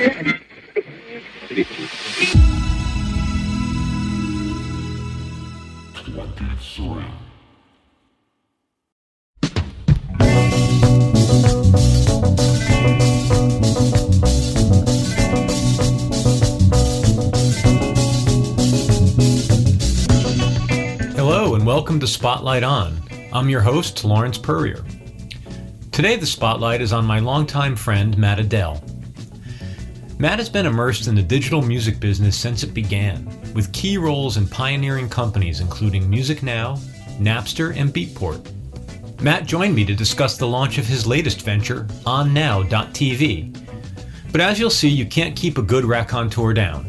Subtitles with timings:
[0.00, 0.08] Hello
[21.54, 22.96] and welcome to Spotlight On.
[23.34, 24.82] I'm your host, Lawrence Purrier.
[25.92, 28.89] Today, the spotlight is on my longtime friend, Matt Adell.
[30.20, 34.36] Matt has been immersed in the digital music business since it began, with key roles
[34.36, 36.76] in pioneering companies including Music Now,
[37.18, 38.52] Napster, and Beatport.
[39.22, 43.66] Matt joined me to discuss the launch of his latest venture, OnNow.tv.
[44.30, 46.86] But as you'll see, you can't keep a good raconteur down.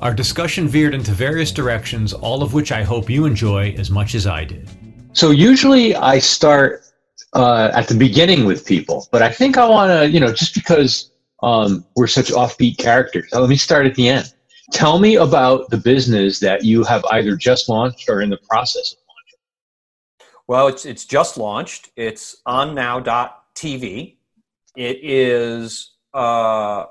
[0.00, 4.14] Our discussion veered into various directions, all of which I hope you enjoy as much
[4.14, 4.70] as I did.
[5.12, 6.86] So usually I start
[7.34, 10.54] uh, at the beginning with people, but I think I want to, you know, just
[10.54, 11.10] because
[11.44, 14.32] um, we're such offbeat characters, let me start at the end.
[14.72, 18.92] Tell me about the business that you have either just launched or in the process
[18.92, 20.30] of launching.
[20.46, 21.90] Well, it's it's just launched.
[21.96, 24.16] It's on now.tv.
[24.74, 26.86] It is uh,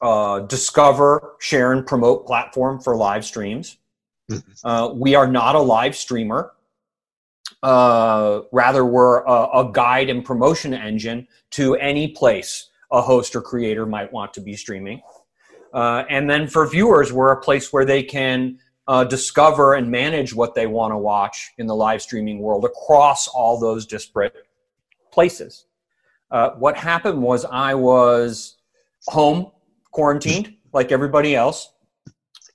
[0.00, 3.76] uh, discover, share, and promote platform for live streams.
[4.30, 4.66] Mm-hmm.
[4.66, 6.52] Uh, we are not a live streamer.
[7.62, 13.40] Uh, rather, we're a, a, guide and promotion engine to any place a host or
[13.40, 15.02] creator might want to be streaming.
[15.72, 20.34] Uh, and then for viewers, we're a place where they can uh, discover and manage
[20.34, 24.34] what they want to watch in the live streaming world across all those disparate
[25.10, 25.66] places.
[26.30, 28.56] Uh, what happened was I was
[29.06, 29.50] home
[29.90, 31.72] quarantined like everybody else,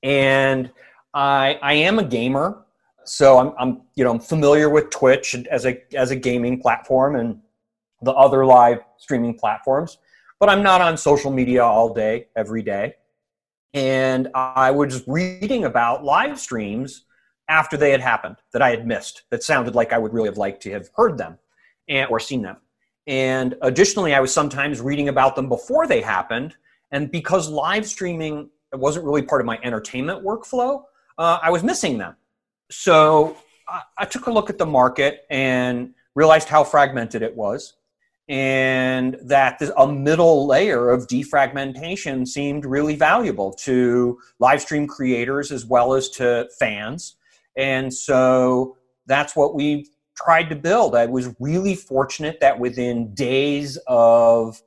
[0.03, 0.71] and
[1.13, 2.65] I I am a gamer,
[3.05, 7.15] so I'm I'm you know I'm familiar with Twitch as a as a gaming platform
[7.15, 7.39] and
[8.01, 9.99] the other live streaming platforms,
[10.39, 12.95] but I'm not on social media all day every day.
[13.73, 17.03] And I was reading about live streams
[17.49, 20.37] after they had happened that I had missed that sounded like I would really have
[20.37, 21.37] liked to have heard them
[21.87, 22.57] and, or seen them.
[23.07, 26.55] And additionally, I was sometimes reading about them before they happened
[26.91, 30.83] and because live streaming wasn't really part of my entertainment workflow,
[31.17, 32.15] uh, I was missing them.
[32.69, 33.37] So
[33.67, 37.76] I, I took a look at the market and realized how fragmented it was
[38.29, 45.65] and that a middle layer of defragmentation seemed really valuable to live stream creators as
[45.65, 47.15] well as to fans.
[47.55, 50.95] And so that's what we tried to build.
[50.95, 54.61] I was really fortunate that within days of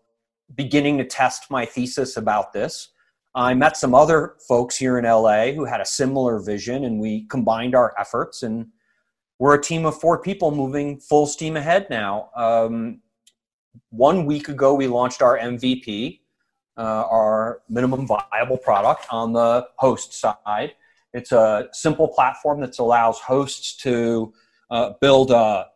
[0.55, 2.89] beginning to test my thesis about this.
[3.35, 7.27] I met some other folks here in LA who had a similar vision, and we
[7.27, 8.43] combined our efforts.
[8.43, 8.67] And
[9.39, 12.31] we're a team of four people moving full steam ahead now.
[12.35, 13.01] Um,
[13.91, 16.21] one week ago, we launched our MVP,
[16.77, 20.75] uh, our minimum viable product on the host side.
[21.13, 24.33] It's a simple platform that allows hosts to
[24.71, 25.67] uh, build a,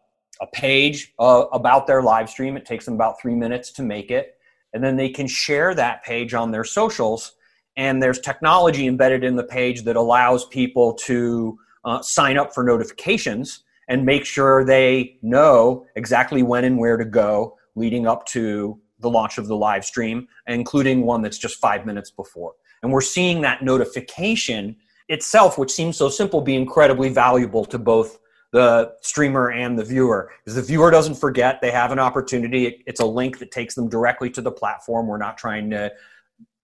[0.40, 2.56] a page uh, about their live stream.
[2.56, 4.34] It takes them about three minutes to make it
[4.74, 7.32] and then they can share that page on their socials
[7.76, 12.62] and there's technology embedded in the page that allows people to uh, sign up for
[12.62, 18.78] notifications and make sure they know exactly when and where to go leading up to
[19.00, 22.54] the launch of the live stream including one that's just five minutes before.
[22.82, 24.76] And we're seeing that notification
[25.08, 28.18] itself which seems so simple be incredibly valuable to both
[28.54, 30.30] the streamer and the viewer.
[30.44, 32.84] Because the viewer doesn't forget they have an opportunity.
[32.86, 35.08] It's a link that takes them directly to the platform.
[35.08, 35.92] We're not trying to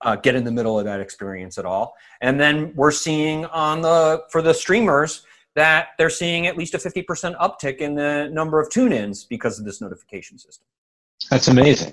[0.03, 1.97] uh, get in the middle of that experience at all.
[2.21, 5.27] And then we're seeing on the for the streamers
[5.57, 9.65] that they're seeing at least a 50% uptick in the number of tune-ins because of
[9.65, 10.65] this notification system
[11.29, 11.93] that's amazing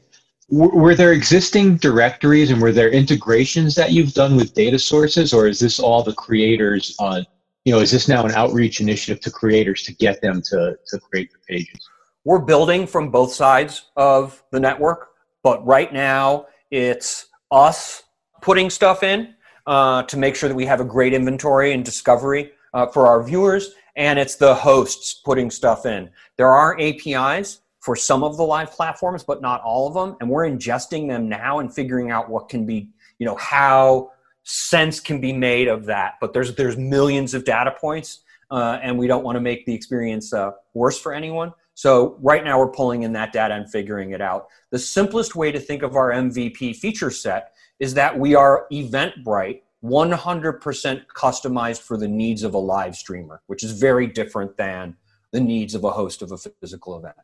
[0.50, 5.48] were there existing directories and were there integrations that you've done with data sources or
[5.48, 7.22] is this all the creators uh,
[7.68, 11.00] you know, is this now an outreach initiative to creators to get them to, to
[11.00, 11.90] create the pages?
[12.24, 15.10] We're building from both sides of the network,
[15.44, 18.04] but right now it's us
[18.42, 19.36] putting stuff in
[19.66, 23.22] uh, to make sure that we have a great inventory and discovery uh, for our
[23.22, 26.10] viewers, and it's the hosts putting stuff in.
[26.38, 30.30] There are APIs for some of the live platforms, but not all of them, and
[30.30, 32.90] we're ingesting them now and figuring out what can be,
[33.20, 34.12] you know, how
[34.44, 36.16] sense can be made of that.
[36.20, 39.74] But there's there's millions of data points, uh, and we don't want to make the
[39.74, 41.54] experience uh, worse for anyone.
[41.76, 44.48] So right now we're pulling in that data and figuring it out.
[44.72, 49.62] The simplest way to think of our MVP feature set is that we are Eventbrite
[49.84, 54.96] 100% customized for the needs of a live streamer, which is very different than
[55.32, 57.16] the needs of a host of a physical event.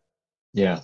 [0.53, 0.81] Yeah.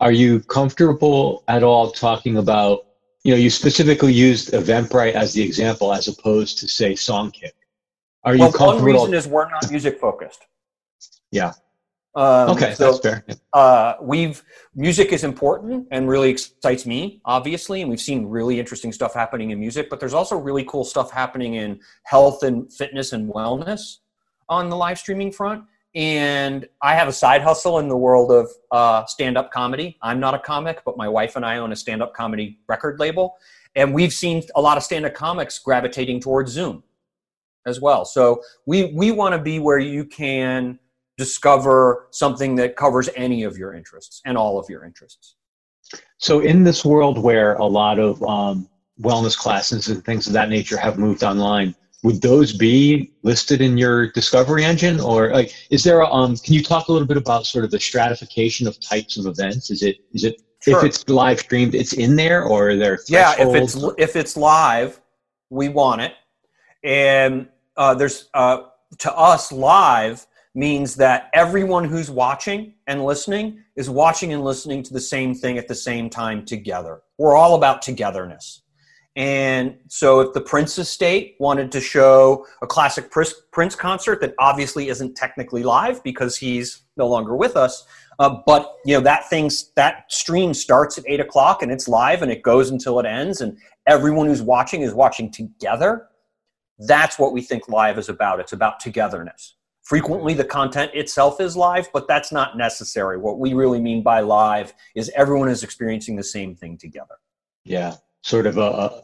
[0.00, 2.86] Are you comfortable at all talking about
[3.24, 7.52] you know, you specifically used Eventbrite as the example as opposed to say Songkick.
[8.24, 8.76] Are well, you comfortable?
[8.76, 10.46] one reason is we're not music focused.
[11.30, 11.52] Yeah.
[12.14, 13.24] Um, Okay, so, that's fair.
[13.54, 14.42] uh, we've
[14.74, 19.50] music is important and really excites me, obviously, and we've seen really interesting stuff happening
[19.50, 19.88] in music.
[19.88, 23.98] But there's also really cool stuff happening in health and fitness and wellness
[24.48, 25.64] on the live streaming front.
[25.94, 29.98] And I have a side hustle in the world of uh, stand up comedy.
[30.00, 32.98] I'm not a comic, but my wife and I own a stand up comedy record
[32.98, 33.36] label,
[33.74, 36.82] and we've seen a lot of stand up comics gravitating towards Zoom
[37.66, 38.04] as well.
[38.04, 40.78] So we we want to be where you can
[41.18, 45.36] discover something that covers any of your interests and all of your interests.
[46.18, 48.68] So, in this world where a lot of um,
[49.00, 53.78] wellness classes and things of that nature have moved online, would those be listed in
[53.78, 56.00] your discovery engine, or like, is there?
[56.00, 59.16] A, um, can you talk a little bit about sort of the stratification of types
[59.16, 59.70] of events?
[59.70, 60.78] Is it is it Sure.
[60.78, 64.36] if it's live streamed, it's in there, or are there Yeah, if it's if it's
[64.36, 65.00] live,
[65.50, 66.14] we want it,
[66.84, 68.62] and uh, there's uh,
[68.98, 70.24] to us live
[70.54, 75.58] means that everyone who's watching and listening is watching and listening to the same thing
[75.58, 77.02] at the same time together.
[77.18, 78.61] We're all about togetherness.
[79.14, 84.88] And so, if the Prince estate wanted to show a classic Prince concert that obviously
[84.88, 87.84] isn't technically live because he's no longer with us,
[88.18, 92.22] uh, but you know that thing's that stream starts at eight o'clock and it's live
[92.22, 96.06] and it goes until it ends, and everyone who's watching is watching together.
[96.78, 98.40] That's what we think live is about.
[98.40, 99.56] It's about togetherness.
[99.82, 103.18] Frequently, the content itself is live, but that's not necessary.
[103.18, 107.16] What we really mean by live is everyone is experiencing the same thing together.
[107.64, 109.02] yeah, sort of a,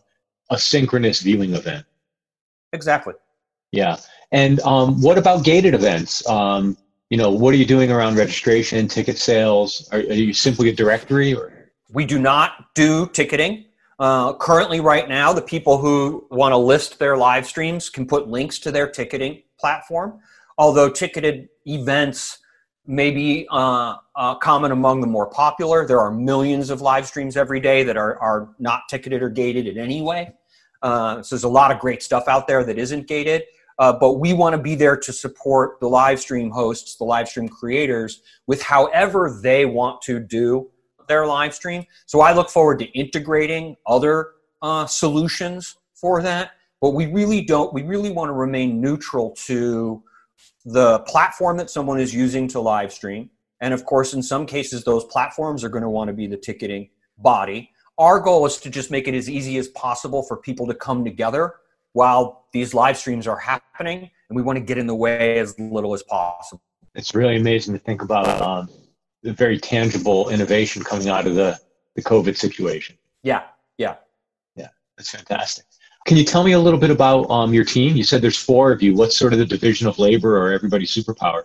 [0.50, 1.84] a synchronous viewing event.
[2.72, 3.14] Exactly.
[3.72, 3.96] Yeah.
[4.32, 6.26] And um, what about gated events?
[6.28, 6.76] Um,
[7.10, 9.88] you know, what are you doing around registration, ticket sales?
[9.92, 11.52] Are, are you simply a directory or?
[11.90, 13.64] We do not do ticketing.
[13.98, 18.28] Uh, currently, right now, the people who want to list their live streams can put
[18.28, 20.20] links to their ticketing platform.
[20.58, 22.38] Although ticketed events
[22.88, 27.36] may be uh, uh, common among the more popular, there are millions of live streams
[27.36, 30.32] every day that are, are not ticketed or gated in any way.
[30.82, 33.42] Uh, so there's a lot of great stuff out there that isn't gated.
[33.78, 37.28] Uh, but we want to be there to support the live stream hosts, the live
[37.28, 40.68] stream creators, with however they want to do
[41.06, 41.84] their live stream.
[42.06, 44.30] So I look forward to integrating other
[44.62, 46.52] uh, solutions for that.
[46.80, 50.02] But we really don't, we really want to remain neutral to
[50.64, 53.30] the platform that someone is using to live stream.
[53.60, 56.36] And of course, in some cases, those platforms are going to want to be the
[56.36, 57.70] ticketing body.
[57.98, 61.04] Our goal is to just make it as easy as possible for people to come
[61.04, 61.54] together
[61.92, 64.10] while these live streams are happening.
[64.28, 66.62] And we want to get in the way as little as possible.
[66.94, 68.68] It's really amazing to think about um,
[69.22, 71.58] the very tangible innovation coming out of the,
[71.96, 72.96] the COVID situation.
[73.22, 73.44] Yeah,
[73.78, 73.96] yeah.
[74.54, 75.64] Yeah, that's fantastic.
[76.08, 77.94] Can you tell me a little bit about um, your team?
[77.94, 78.94] You said there's four of you.
[78.94, 81.42] What's sort of the division of labor or everybody's superpower?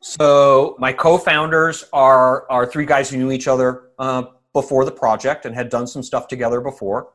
[0.00, 4.22] So my co-founders are are three guys who knew each other uh,
[4.54, 7.10] before the project and had done some stuff together before.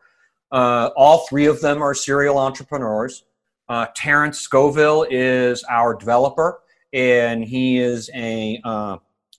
[0.51, 3.23] Uh, all three of them are serial entrepreneurs.
[3.67, 6.61] Uh, Terrence Scoville is our developer,
[6.93, 8.97] and he is a uh,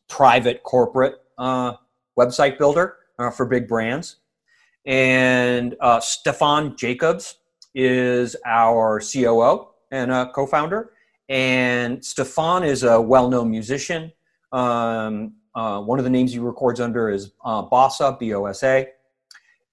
[0.09, 1.75] private corporate uh,
[2.19, 4.17] website builder uh, for big brands.
[4.85, 7.37] And uh, Stefan Jacobs
[7.75, 10.93] is our COO and a co-founder
[11.33, 14.13] and Stefan is a well-known musician.
[14.53, 18.89] Um, uh, one of the names he records under is uh, Bossa, B-O-S-A,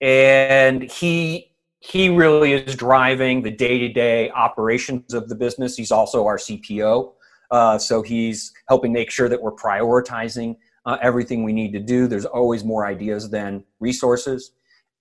[0.01, 1.47] and he
[1.81, 5.77] he really is driving the day-to-day operations of the business.
[5.77, 7.13] He's also our CPO,
[7.51, 12.07] uh, so he's helping make sure that we're prioritizing uh, everything we need to do.
[12.07, 14.51] There's always more ideas than resources.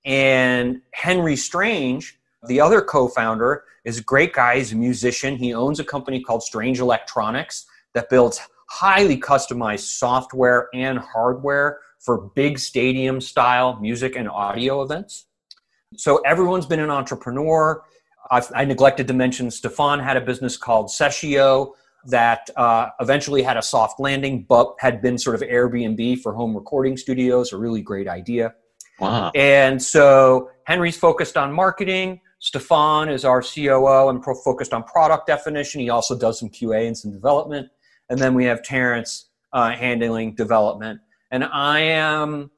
[0.09, 4.57] And Henry Strange, the other co-founder, is a great guy.
[4.57, 5.37] He's a musician.
[5.37, 12.31] He owns a company called Strange Electronics that builds highly customized software and hardware for
[12.35, 15.27] big stadium style music and audio events.
[15.97, 17.83] So everyone's been an entrepreneur.
[18.31, 21.73] I, I neglected to mention Stefan had a business called Sessio
[22.07, 26.55] that uh, eventually had a soft landing, but had been sort of Airbnb for home
[26.55, 27.53] recording studios.
[27.53, 28.55] A really great idea.
[29.01, 29.31] Wow.
[29.35, 32.21] And so Henry's focused on marketing.
[32.41, 35.81] Stefan is our COO and pro- focused on product definition.
[35.81, 37.69] He also does some QA and some development.
[38.11, 41.01] And then we have Terrence uh, handling development.
[41.31, 42.51] And I am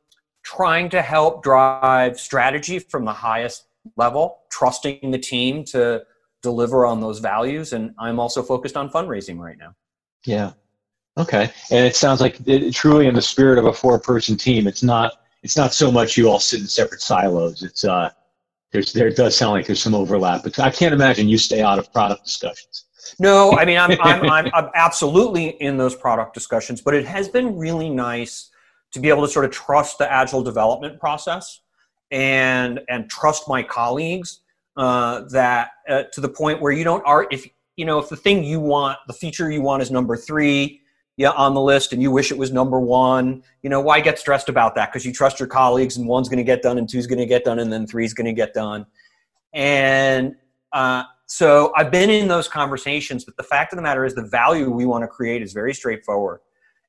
[0.43, 3.67] trying to help drive strategy from the highest
[3.97, 6.03] level, trusting the team to
[6.43, 7.73] deliver on those values.
[7.73, 9.75] And I'm also focused on fundraising right now.
[10.25, 10.53] Yeah.
[11.19, 11.51] Okay.
[11.71, 14.83] And it sounds like it, truly in the spirit of a four person team, it's
[14.83, 17.63] not it's not so much you all sit in separate silos.
[17.63, 18.11] It's uh,
[18.73, 21.79] there's there does sound like there's some overlap, but I can't imagine you stay out
[21.79, 22.85] of product discussions.
[23.19, 27.29] No, I mean I'm, I'm, I'm, I'm absolutely in those product discussions, but it has
[27.29, 28.51] been really nice
[28.93, 31.61] to be able to sort of trust the agile development process
[32.11, 34.41] and and trust my colleagues
[34.77, 38.17] uh, that uh, to the point where you don't are if you know if the
[38.17, 40.80] thing you want the feature you want is number three
[41.21, 44.19] yeah on the list and you wish it was number one you know why get
[44.19, 44.91] stressed about that?
[44.91, 47.27] Because you trust your colleagues and one's going to get done and two's going to
[47.27, 48.87] get done and then three's going to get done.
[49.53, 50.37] And
[50.73, 54.27] uh, so i've been in those conversations but the fact of the matter is the
[54.27, 56.41] value we want to create is very straightforward.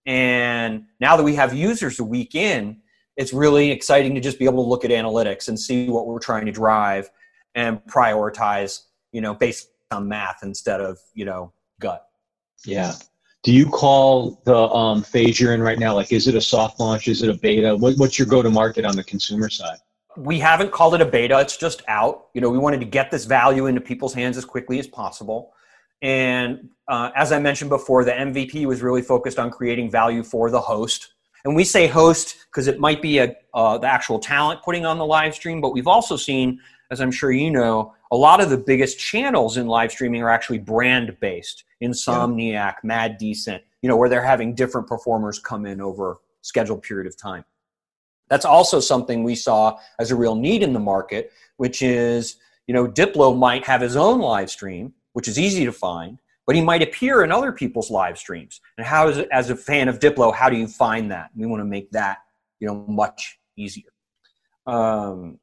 [0.06, 2.78] And now that we have users a week in
[3.18, 6.20] it's really exciting to just be able to look at analytics and see what we're
[6.20, 7.10] trying to drive
[7.54, 12.08] and prioritize you know based on math instead of you know gut.
[12.66, 12.94] Yeah
[13.44, 15.96] do you call the um, phase you're in right now?
[15.96, 17.08] Like is it a soft launch?
[17.08, 17.76] Is it a beta?
[17.76, 19.78] What, what's your go to market on the consumer side?
[20.18, 21.40] We haven't called it a beta.
[21.40, 22.28] It's just out.
[22.34, 25.54] You know we wanted to get this value into people's hands as quickly as possible.
[26.04, 30.50] And uh, as i mentioned before the mvp was really focused on creating value for
[30.50, 31.14] the host.
[31.44, 34.98] And we say host because it might be a, uh, the actual talent putting on
[35.00, 36.60] the live stream but we've also seen
[36.92, 40.30] as I'm sure you know, a lot of the biggest channels in live streaming are
[40.30, 41.64] actually brand based.
[41.82, 42.74] Insomniac, yeah.
[42.84, 47.18] Mad Decent, you know, where they're having different performers come in over scheduled period of
[47.18, 47.46] time.
[48.30, 52.38] That's also something we saw as a real need in the market, which is,
[52.68, 56.56] you know, Diplo might have his own live stream, which is easy to find, but
[56.56, 58.62] he might appear in other people's live streams.
[58.78, 61.30] And how is it, as a fan of Diplo, how do you find that?
[61.36, 62.20] We want to make that,
[62.62, 63.92] you know, much easier.
[64.66, 65.40] Um,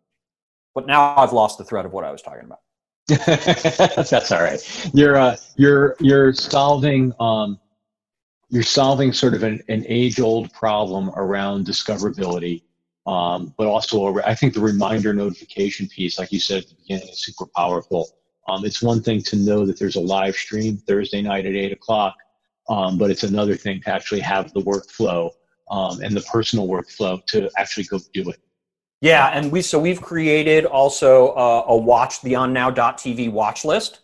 [0.78, 2.60] but now I've lost the thread of what I was talking about.
[4.08, 4.90] That's all right.
[4.94, 7.58] You're uh, you're you're solving um,
[8.48, 12.62] you're solving sort of an, an age old problem around discoverability,
[13.08, 17.08] um, but also I think the reminder notification piece, like you said at the beginning,
[17.08, 18.08] is super powerful.
[18.46, 21.72] Um, it's one thing to know that there's a live stream Thursday night at eight
[21.72, 22.14] o'clock,
[22.68, 25.32] um, but it's another thing to actually have the workflow
[25.72, 28.38] um, and the personal workflow to actually go do it.
[29.00, 34.00] Yeah, and we so we've created also uh, a watch the on now.tv watch list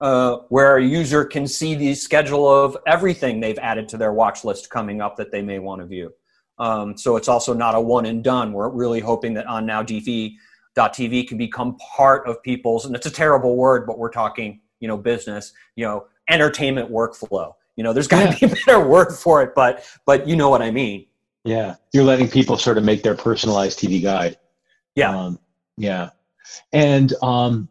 [0.00, 4.44] uh, where a user can see the schedule of everything they've added to their watch
[4.44, 6.12] list coming up that they may want to view.
[6.58, 8.52] Um, so it's also not a one and done.
[8.52, 10.36] We're really hoping that on now.tv
[11.28, 14.96] can become part of people's and it's a terrible word, but we're talking you know
[14.96, 17.54] business, you know entertainment workflow.
[17.76, 18.48] You know, there's got to yeah.
[18.48, 21.06] be a better word for it, but but you know what I mean.
[21.44, 24.36] Yeah, you're letting people sort of make their personalized TV guide.
[24.94, 25.38] Yeah, um,
[25.76, 26.10] yeah.
[26.72, 27.68] And um,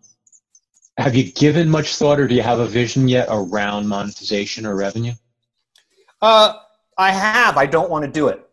[0.98, 4.76] have you given much thought, or do you have a vision yet around monetization or
[4.76, 5.14] revenue?
[6.22, 6.54] Uh,
[6.98, 7.58] I have.
[7.58, 8.46] I don't want to do it.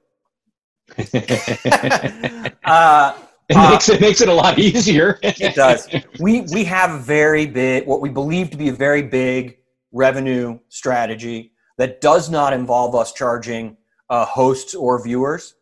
[2.65, 3.19] uh,
[3.49, 5.19] it makes it makes it a lot easier.
[5.23, 5.89] it does.
[6.21, 9.59] We we have a very big, what we believe to be a very big
[9.93, 13.77] revenue strategy that does not involve us charging
[14.11, 15.55] uh, hosts or viewers.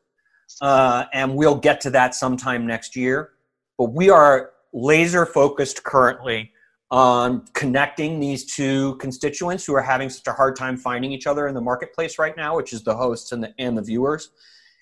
[0.61, 3.31] Uh, and we'll get to that sometime next year.
[3.79, 6.53] But we are laser focused currently
[6.91, 11.49] on connecting these two constituents who are having such a hard time finding each other
[11.49, 14.31] in the marketplace right now, which is the hosts and the, and the viewers.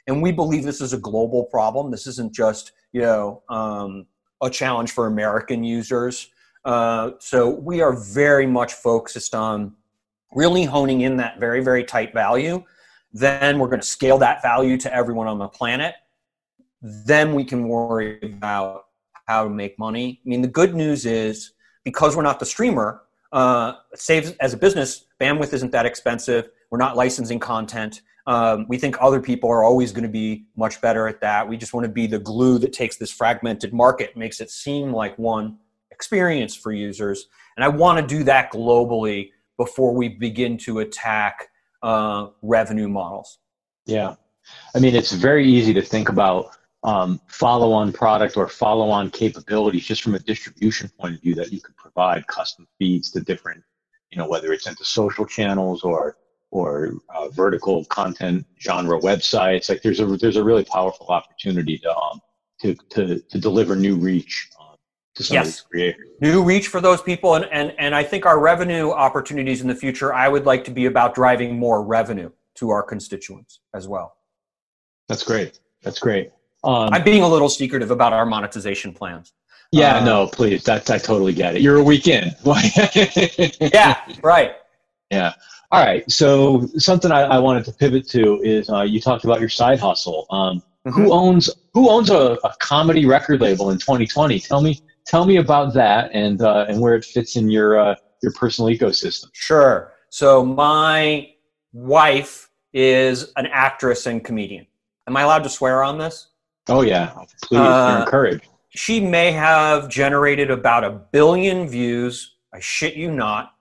[0.06, 1.90] And we believe this is a global problem.
[1.90, 4.06] This isn't just you know um,
[4.42, 6.28] a challenge for American users.
[6.64, 9.74] Uh, so we are very much focused on
[10.34, 12.62] really honing in that very very tight value
[13.12, 15.94] then we're going to scale that value to everyone on the planet.
[16.80, 18.86] Then we can worry about
[19.26, 20.20] how to make money.
[20.24, 21.52] I mean, the good news is
[21.84, 23.02] because we're not the streamer,
[23.32, 26.50] uh, saves as a business, bandwidth isn't that expensive.
[26.70, 28.02] We're not licensing content.
[28.26, 31.48] Um, we think other people are always going to be much better at that.
[31.48, 34.92] We just want to be the glue that takes this fragmented market, makes it seem
[34.92, 35.58] like one
[35.90, 37.28] experience for users.
[37.56, 41.48] And I want to do that globally before we begin to attack
[41.82, 43.38] uh, revenue models.
[43.86, 44.14] Yeah.
[44.74, 49.10] I mean, it's very easy to think about um, follow on product or follow on
[49.10, 53.20] capabilities just from a distribution point of view that you could provide custom feeds to
[53.20, 53.62] different,
[54.10, 56.16] you know, whether it's into social channels or
[56.50, 59.68] or uh, vertical content genre websites.
[59.68, 62.20] Like there's a there's a really powerful opportunity to um,
[62.60, 64.50] to, to to deliver new reach
[65.14, 65.46] to some yes.
[65.46, 66.08] of these creators.
[66.20, 69.74] New reach for those people, and, and and I think our revenue opportunities in the
[69.74, 70.12] future.
[70.12, 74.16] I would like to be about driving more revenue to our constituents as well.
[75.08, 75.60] That's great.
[75.82, 76.30] That's great.
[76.64, 79.32] Um, I'm being a little secretive about our monetization plans.
[79.72, 80.64] Yeah, uh, no, please.
[80.64, 81.62] That's I totally get it.
[81.62, 82.36] You're a weekend.
[83.60, 84.56] yeah, right.
[85.10, 85.32] Yeah.
[85.70, 86.08] All right.
[86.10, 89.80] So something I, I wanted to pivot to is uh, you talked about your side
[89.80, 90.26] hustle.
[90.30, 91.00] Um, Mm-hmm.
[91.00, 94.40] Who owns who owns a, a, comedy record label in 2020?
[94.40, 97.94] Tell me tell me about that and uh, and where it fits in your uh,
[98.22, 99.26] your personal ecosystem.
[99.32, 99.92] Sure.
[100.10, 101.30] So my
[101.72, 104.66] wife is an actress and comedian.
[105.06, 106.28] Am I allowed to swear on this?
[106.68, 107.58] Oh yeah, please.
[107.58, 108.48] Uh, you're encouraged.
[108.70, 112.36] She may have generated about a billion views.
[112.54, 113.54] I shit you not.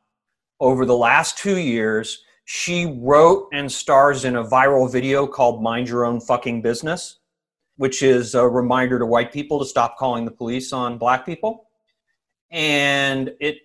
[0.60, 5.90] Over the last two years, she wrote and stars in a viral video called "Mind
[5.90, 7.18] Your Own Fucking Business,"
[7.82, 11.68] which is a reminder to white people to stop calling the police on black people.
[12.52, 13.58] And it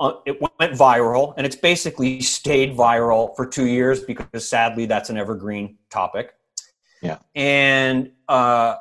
[0.00, 5.10] uh, it went viral and it's basically stayed viral for two years because sadly that's
[5.10, 6.32] an evergreen topic.
[7.02, 7.18] Yeah.
[7.34, 8.76] And uh,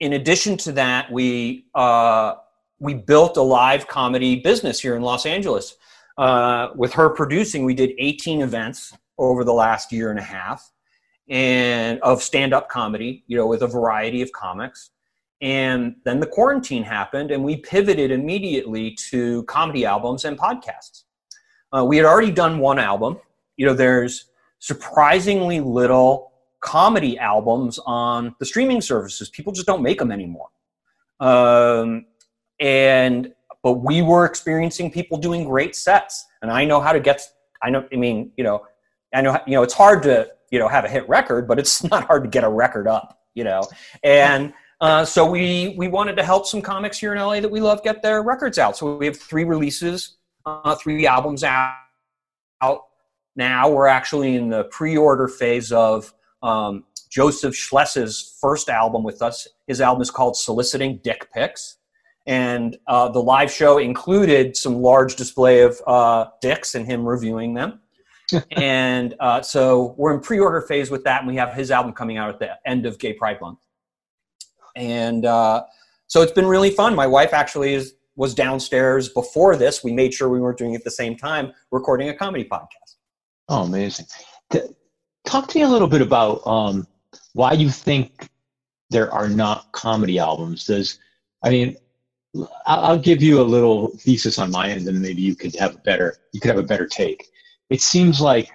[0.00, 2.34] in addition to that we uh,
[2.80, 5.76] we built a live comedy business here in los angeles.
[6.18, 10.72] Uh, with her producing we did 18 events over the last year and a half
[11.28, 14.90] and of stand-up comedy you know with a variety of comics
[15.42, 21.02] and then the quarantine happened, and we pivoted immediately to comedy albums and podcasts.
[21.76, 23.18] Uh, we had already done one album.
[23.56, 24.26] You know, there's
[24.60, 29.30] surprisingly little comedy albums on the streaming services.
[29.30, 30.48] People just don't make them anymore.
[31.18, 32.06] Um,
[32.60, 37.20] and but we were experiencing people doing great sets, and I know how to get.
[37.60, 37.84] I know.
[37.92, 38.64] I mean, you know,
[39.12, 39.40] I know.
[39.48, 42.22] You know, it's hard to you know have a hit record, but it's not hard
[42.22, 43.18] to get a record up.
[43.34, 43.62] You know,
[44.04, 47.60] and uh, so we we wanted to help some comics here in LA that we
[47.60, 48.76] love get their records out.
[48.76, 51.74] So we have three releases, uh, three albums out,
[52.60, 52.82] out
[53.34, 53.70] now.
[53.70, 59.48] We're actually in the pre-order phase of um, Joseph Schless's first album with us.
[59.66, 61.78] His album is called Soliciting Dick Pics.
[62.26, 67.54] And uh, the live show included some large display of uh, dicks and him reviewing
[67.54, 67.80] them.
[68.52, 72.16] And uh, so we're in pre-order phase with that, and we have his album coming
[72.16, 73.58] out at the end of Gay Pride Month
[74.76, 75.64] and uh,
[76.06, 76.94] so it's been really fun.
[76.94, 79.82] My wife actually is was downstairs before this.
[79.82, 82.96] We made sure we weren't doing it at the same time, recording a comedy podcast.
[83.48, 84.06] Oh, amazing!
[85.24, 86.86] Talk to me a little bit about um,
[87.32, 88.28] why you think
[88.90, 90.66] there are not comedy albums.
[90.66, 90.98] Does
[91.42, 91.76] I mean,
[92.66, 95.78] I'll give you a little thesis on my end, and maybe you could have a
[95.78, 97.28] better you could have a better take.
[97.72, 98.50] It seems like,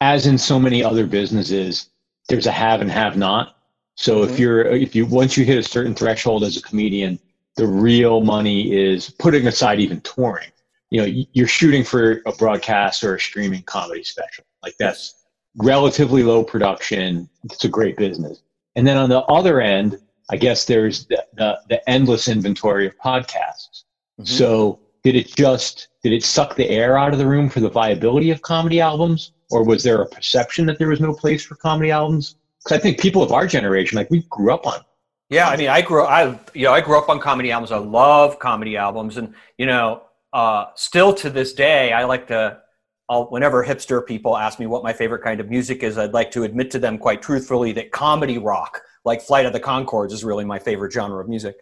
[0.00, 1.88] as in so many other businesses,
[2.28, 3.56] there's a have and have not
[3.96, 4.32] so mm-hmm.
[4.32, 7.18] if you're if you once you hit a certain threshold as a comedian,
[7.56, 10.50] the real money is putting aside even touring.
[10.90, 14.44] You know, you're shooting for a broadcast or a streaming comedy special.
[14.62, 15.24] Like that's
[15.56, 17.28] relatively low production.
[17.44, 18.42] It's a great business.
[18.76, 19.98] And then on the other end,
[20.30, 23.84] I guess there's the, the, the endless inventory of podcasts.
[24.20, 24.24] Mm-hmm.
[24.26, 27.70] So did it just did it suck the air out of the room for the
[27.70, 31.54] viability of comedy albums, or was there a perception that there was no place for
[31.54, 32.36] comedy albums?
[32.66, 34.80] because I think people of our generation, like we grew up on.
[35.28, 37.72] Yeah, I mean, I grew, I you know, I grew up on comedy albums.
[37.72, 42.60] I love comedy albums, and you know, uh, still to this day, I like to.
[43.08, 46.32] I'll, whenever hipster people ask me what my favorite kind of music is, I'd like
[46.32, 50.24] to admit to them quite truthfully that comedy rock, like Flight of the Conchords, is
[50.24, 51.56] really my favorite genre of music.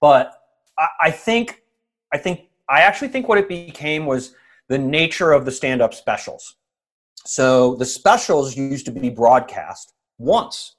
[0.00, 0.32] But
[0.76, 1.62] I, I think,
[2.12, 4.34] I think, I actually think what it became was
[4.68, 6.54] the nature of the stand-up specials.
[7.26, 10.76] So the specials used to be broadcast once,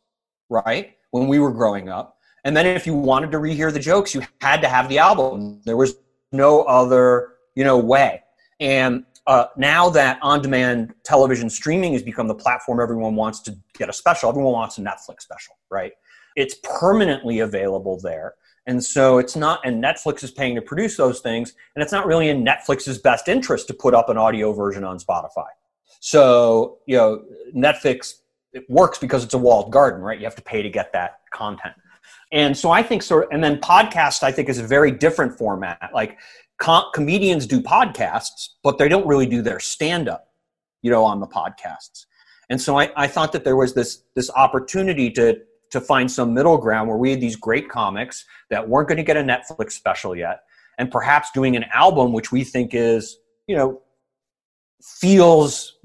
[0.49, 0.95] right?
[1.11, 2.17] When we were growing up.
[2.45, 5.61] And then if you wanted to rehear the jokes, you had to have the album.
[5.65, 5.95] There was
[6.31, 8.23] no other, you know, way.
[8.59, 13.89] And uh, now that on-demand television streaming has become the platform everyone wants to get
[13.89, 15.91] a special, everyone wants a Netflix special, right?
[16.35, 18.35] It's permanently available there.
[18.67, 22.05] And so it's not, and Netflix is paying to produce those things, and it's not
[22.05, 25.47] really in Netflix's best interest to put up an audio version on Spotify.
[25.99, 27.23] So, you know,
[27.55, 28.15] Netflix
[28.53, 30.19] it works because it's a walled garden, right?
[30.19, 31.75] You have to pay to get that content.
[32.31, 35.37] And so I think sort of, and then podcast, I think is a very different
[35.37, 35.89] format.
[35.93, 36.17] Like
[36.57, 40.27] com- comedians do podcasts, but they don't really do their stand up,
[40.81, 42.05] you know, on the podcasts.
[42.49, 45.39] And so I, I thought that there was this, this opportunity to,
[45.71, 49.03] to find some middle ground where we had these great comics that weren't going to
[49.03, 50.41] get a Netflix special yet.
[50.77, 53.81] And perhaps doing an album, which we think is, you know,
[54.81, 55.77] feels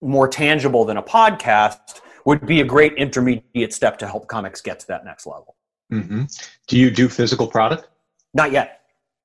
[0.00, 4.78] more tangible than a podcast would be a great intermediate step to help comics get
[4.80, 5.56] to that next level.
[5.92, 6.24] Mm-hmm.
[6.66, 7.88] Do you do physical product?
[8.34, 8.82] Not yet.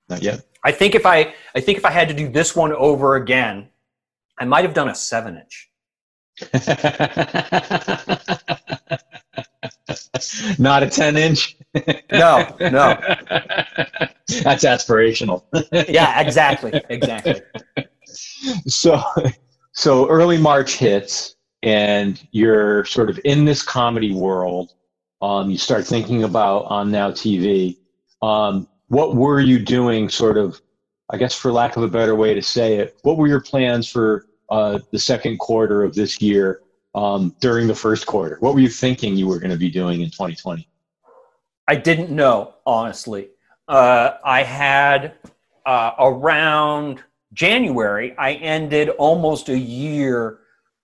[0.09, 0.45] Not yet.
[0.63, 3.69] I think if I, I think if I had to do this one over again,
[4.39, 5.69] I might have done a seven inch.
[10.57, 11.57] Not a 10 inch?
[12.11, 12.59] no, no.
[14.41, 15.43] That's aspirational.
[15.89, 16.81] yeah, exactly.
[16.89, 17.41] Exactly.
[18.67, 19.01] So,
[19.73, 24.73] so early March hits, and you're sort of in this comedy world.
[25.21, 27.77] Um, you start thinking about on now TV.
[28.21, 30.61] Um, what were you doing, sort of?
[31.11, 33.87] I guess, for lack of a better way to say it, what were your plans
[33.87, 36.61] for uh, the second quarter of this year
[36.93, 38.37] um, during the first quarter?
[38.39, 40.69] What were you thinking you were going to be doing in 2020?
[41.67, 43.29] I didn't know, honestly.
[43.67, 45.15] Uh, I had
[45.65, 50.41] uh, around January, I ended almost a year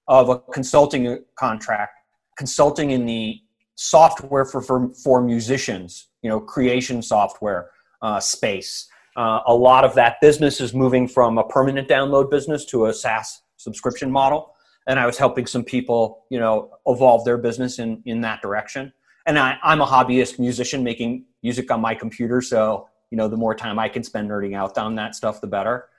[0.07, 1.93] of a consulting contract,
[2.39, 3.39] consulting in the
[3.75, 7.69] software for, for, for musicians, you know, creation software
[8.01, 8.89] uh, space.
[9.15, 12.93] Uh, a lot of that business is moving from a permanent download business to a
[12.93, 14.55] SaaS subscription model.
[14.87, 18.91] And I was helping some people, you know, evolve their business in, in that direction.
[19.27, 22.41] And I, I'm a hobbyist musician making music on my computer.
[22.41, 25.47] So, you know, the more time I can spend nerding out on that stuff, the
[25.47, 25.89] better.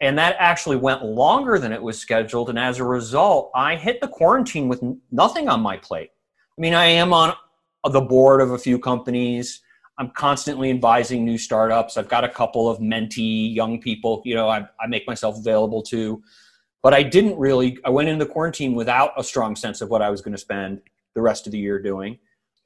[0.00, 2.48] And that actually went longer than it was scheduled.
[2.48, 6.10] And as a result, I hit the quarantine with nothing on my plate.
[6.56, 7.34] I mean, I am on
[7.90, 9.60] the board of a few companies.
[9.98, 11.96] I'm constantly advising new startups.
[11.96, 15.82] I've got a couple of mentee young people, you know, I, I make myself available
[15.84, 16.22] to.
[16.82, 20.02] But I didn't really, I went into the quarantine without a strong sense of what
[20.02, 20.80] I was going to spend
[21.14, 22.18] the rest of the year doing.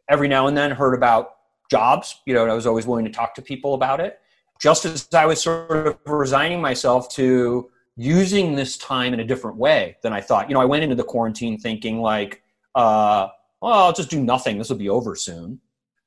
[0.09, 1.31] Every now and then heard about
[1.71, 4.21] jobs, you know, and I was always willing to talk to people about it
[4.61, 9.57] just as I was sort of resigning myself to using this time in a different
[9.57, 10.49] way than I thought.
[10.49, 12.43] You know, I went into the quarantine thinking like,
[12.75, 13.29] uh,
[13.61, 14.59] well, I'll just do nothing.
[14.59, 15.61] This will be over soon.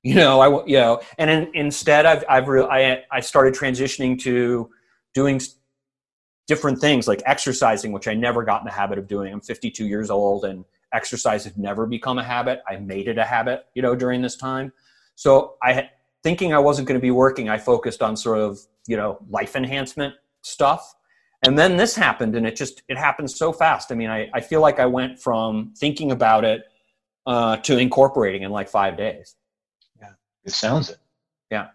[0.04, 4.17] You know, I you know, and in, instead, I've I've re- I I started transitioning
[4.22, 4.70] to
[5.13, 5.41] doing
[6.48, 9.34] different things like exercising, which I never got in the habit of doing.
[9.34, 12.62] I'm 52 years old, and exercise has never become a habit.
[12.68, 14.72] I made it a habit, you know, during this time.
[15.16, 15.90] So I
[16.24, 19.56] thinking I wasn't going to be working, I focused on sort of, you know, life
[19.56, 20.96] enhancement stuff.
[21.46, 23.92] And then this happened and it just, it happened so fast.
[23.92, 26.64] I mean, I, I feel like I went from thinking about it
[27.28, 29.36] uh, to incorporating in like five days.
[30.02, 30.98] Yeah, it sounds it.
[31.52, 31.68] Yeah.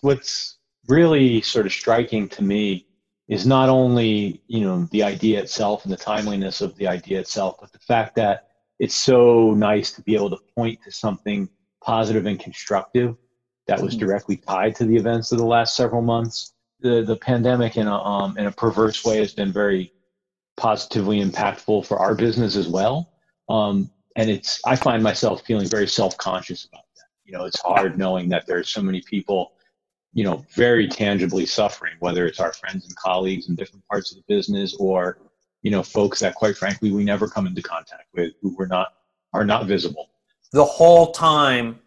[0.00, 0.58] What's
[0.88, 2.86] really sort of striking to me
[3.30, 7.56] is not only, you know, the idea itself and the timeliness of the idea itself,
[7.60, 8.48] but the fact that
[8.80, 11.48] it's so nice to be able to point to something
[11.82, 13.16] positive and constructive
[13.68, 14.06] that was mm-hmm.
[14.06, 16.54] directly tied to the events of the last several months.
[16.80, 19.92] The the pandemic in a um, in a perverse way has been very
[20.56, 23.12] positively impactful for our business as well.
[23.48, 27.04] Um, and it's I find myself feeling very self conscious about that.
[27.24, 29.52] You know, it's hard knowing that there's so many people,
[30.12, 34.18] you know, very tangibly suffering, whether it's our friends and colleagues in different parts of
[34.18, 35.18] the business or
[35.62, 38.94] you know folks that quite frankly we never come into contact with who were not
[39.34, 40.08] are not visible
[40.52, 41.78] the whole time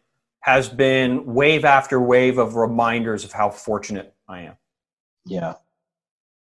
[0.41, 4.57] has been wave after wave of reminders of how fortunate I am.
[5.25, 5.53] Yeah.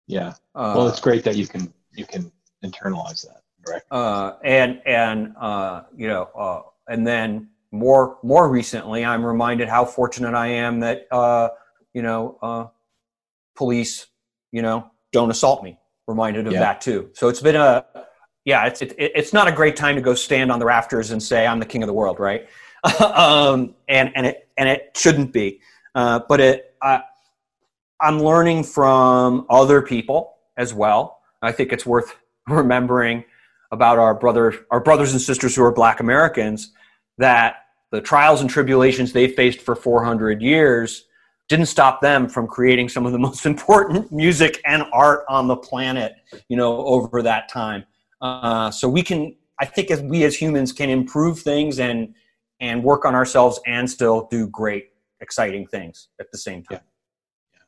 [0.07, 0.33] Yeah.
[0.55, 2.31] Uh, well, it's great that you can you can
[2.63, 3.81] internalize that, right?
[3.91, 9.85] Uh, and and uh, you know, uh, and then more more recently, I'm reminded how
[9.85, 11.49] fortunate I am that uh,
[11.93, 12.67] you know uh,
[13.55, 14.07] police,
[14.51, 15.77] you know, don't assault me.
[16.07, 16.59] Reminded of yeah.
[16.59, 17.09] that too.
[17.13, 17.85] So it's been a
[18.45, 21.21] yeah, it's it, it's not a great time to go stand on the rafters and
[21.21, 22.47] say I'm the king of the world, right?
[22.99, 25.61] um, and and it and it shouldn't be.
[25.93, 27.03] Uh, but it, I,
[27.99, 31.19] I'm learning from other people as well.
[31.41, 32.15] I think it's worth
[32.47, 33.23] remembering
[33.71, 36.73] about our brother, our brothers and sisters who are Black Americans,
[37.17, 37.57] that
[37.91, 41.05] the trials and tribulations they faced for 400 years
[41.51, 45.55] didn't stop them from creating some of the most important music and art on the
[45.55, 46.15] planet.
[46.47, 47.83] You know, over that time.
[48.21, 52.15] Uh, so we can, I think, as we as humans can improve things and
[52.59, 56.79] and work on ourselves and still do great, exciting things at the same time.
[57.53, 57.59] Yeah.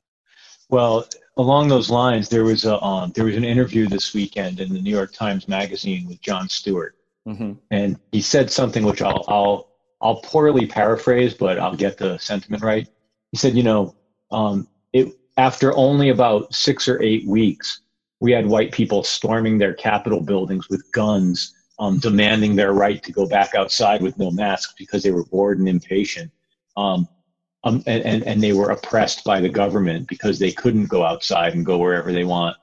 [0.69, 4.73] Well, along those lines, there was a um, there was an interview this weekend in
[4.73, 6.95] the New York Times Magazine with Jon Stewart,
[7.27, 7.53] mm-hmm.
[7.71, 9.69] and he said something which I'll I'll
[10.01, 12.87] I'll poorly paraphrase, but I'll get the sentiment right.
[13.33, 13.95] He said, you know,
[14.29, 17.81] um, it after only about six or eight weeks,
[18.19, 23.11] we had white people storming their Capitol buildings with guns um, demanding their right to
[23.11, 26.31] go back outside with no masks because they were bored and impatient.
[26.77, 27.07] Um,
[27.63, 31.53] um, and, and, and, they were oppressed by the government because they couldn't go outside
[31.55, 32.55] and go wherever they want.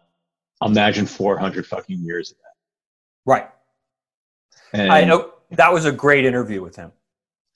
[0.62, 2.54] Imagine 400 fucking years of that.
[3.26, 3.48] Right.
[4.72, 6.92] And I know that was a great interview with him.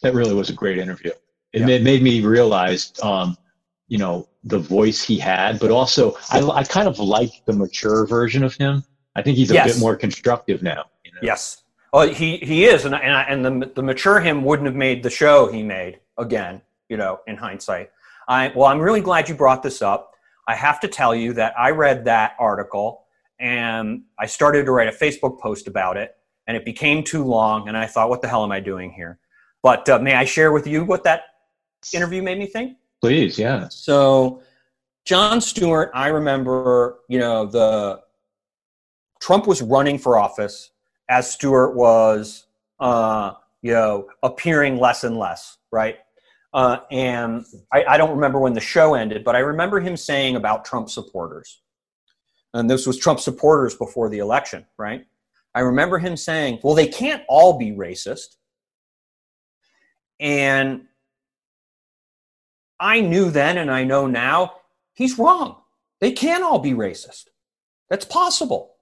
[0.03, 1.13] That really was a great interview.
[1.55, 1.67] It yeah.
[1.67, 3.39] made, made me realize, um,
[3.89, 8.07] you know, the voice he had, but also I, I kind of like the mature
[8.07, 8.85] version of him.
[9.17, 9.67] I think he's a yes.
[9.69, 10.83] bit more constructive now.
[11.23, 11.63] Yes.
[11.93, 15.11] Well, he, he is, and, and, and the, the mature him wouldn't have made the
[15.11, 17.89] show he made again, you know, in hindsight.
[18.27, 20.01] I, well, I'm really glad you brought this up.
[20.49, 23.07] I have to tell you that I read that article
[23.39, 26.11] and I started to write a Facebook post about it.
[26.47, 27.69] and it became too long.
[27.69, 29.19] And I thought, what the hell am I doing here?
[29.63, 31.23] But uh, may I share with you what that
[31.93, 32.77] interview made me think?
[33.01, 33.69] Please, yeah.
[33.69, 34.43] So,
[35.05, 38.01] Jon Stewart, I remember, you know, the
[39.21, 40.71] Trump was running for office
[41.11, 42.47] as Stewart was,
[42.81, 45.99] uh, you know, appearing less and less, right?
[46.55, 50.37] Uh, and I, I, don't remember when the show ended, but I remember him saying
[50.37, 51.61] about Trump supporters.
[52.53, 55.05] And this was Trump supporters before the election, right?
[55.55, 58.37] I remember him saying, well, they can't all be racist.
[60.21, 60.83] And
[62.81, 64.55] I knew then and I know now
[64.95, 65.57] he's wrong.
[66.01, 67.25] They can all be racist.
[67.89, 68.75] That's possible.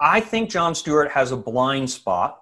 [0.00, 2.40] I think Jon Stewart has a blind spot.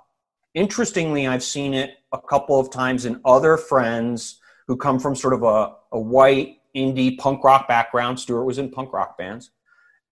[0.54, 5.34] Interestingly, I've seen it a couple of times in other friends who come from sort
[5.34, 8.18] of a, a white indie punk rock background.
[8.18, 9.50] Stewart was in punk rock bands.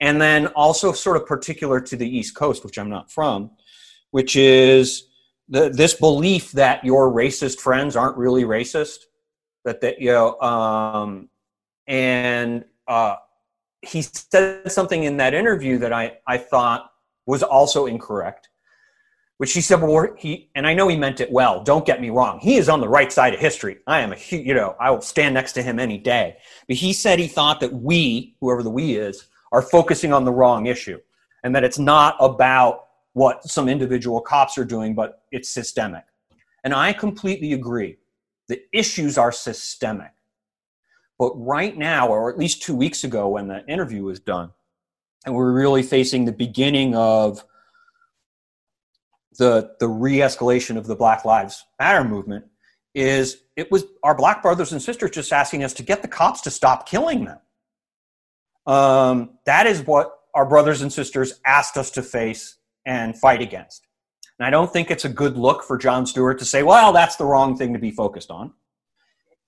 [0.01, 3.51] And then also sort of particular to the East Coast, which I'm not from,
[4.13, 5.09] which is
[5.49, 8.99] the, this belief that your racist friends aren't really racist.
[9.65, 11.29] That, that you know, um,
[11.87, 13.17] and uh,
[13.83, 16.93] he said something in that interview that I, I thought
[17.27, 18.51] was also incorrect
[19.41, 21.65] which he said, well, he, and I know he meant it well.
[21.65, 22.41] Don't get me wrong.
[22.41, 23.79] He is on the right side of history.
[23.87, 26.37] I am a, you know, I will stand next to him any day.
[26.69, 30.31] But he said he thought that we, whoever the we is, are focusing on the
[30.31, 30.99] wrong issue
[31.43, 36.05] and that it's not about what some individual cops are doing, but it's systemic.
[36.63, 37.97] And I completely agree.
[38.51, 40.11] The issues are systemic.
[41.21, 44.51] But right now, or at least two weeks ago when the interview was done,
[45.25, 47.45] and we're really facing the beginning of
[49.39, 52.47] the the re-escalation of the Black Lives Matter movement
[52.93, 56.41] is it was our black brothers and sisters just asking us to get the cops
[56.41, 57.39] to stop killing them.
[58.67, 63.87] Um, that is what our brothers and sisters asked us to face and fight against.
[64.41, 67.17] And I don't think it's a good look for Jon Stewart to say, well, that's
[67.17, 68.55] the wrong thing to be focused on.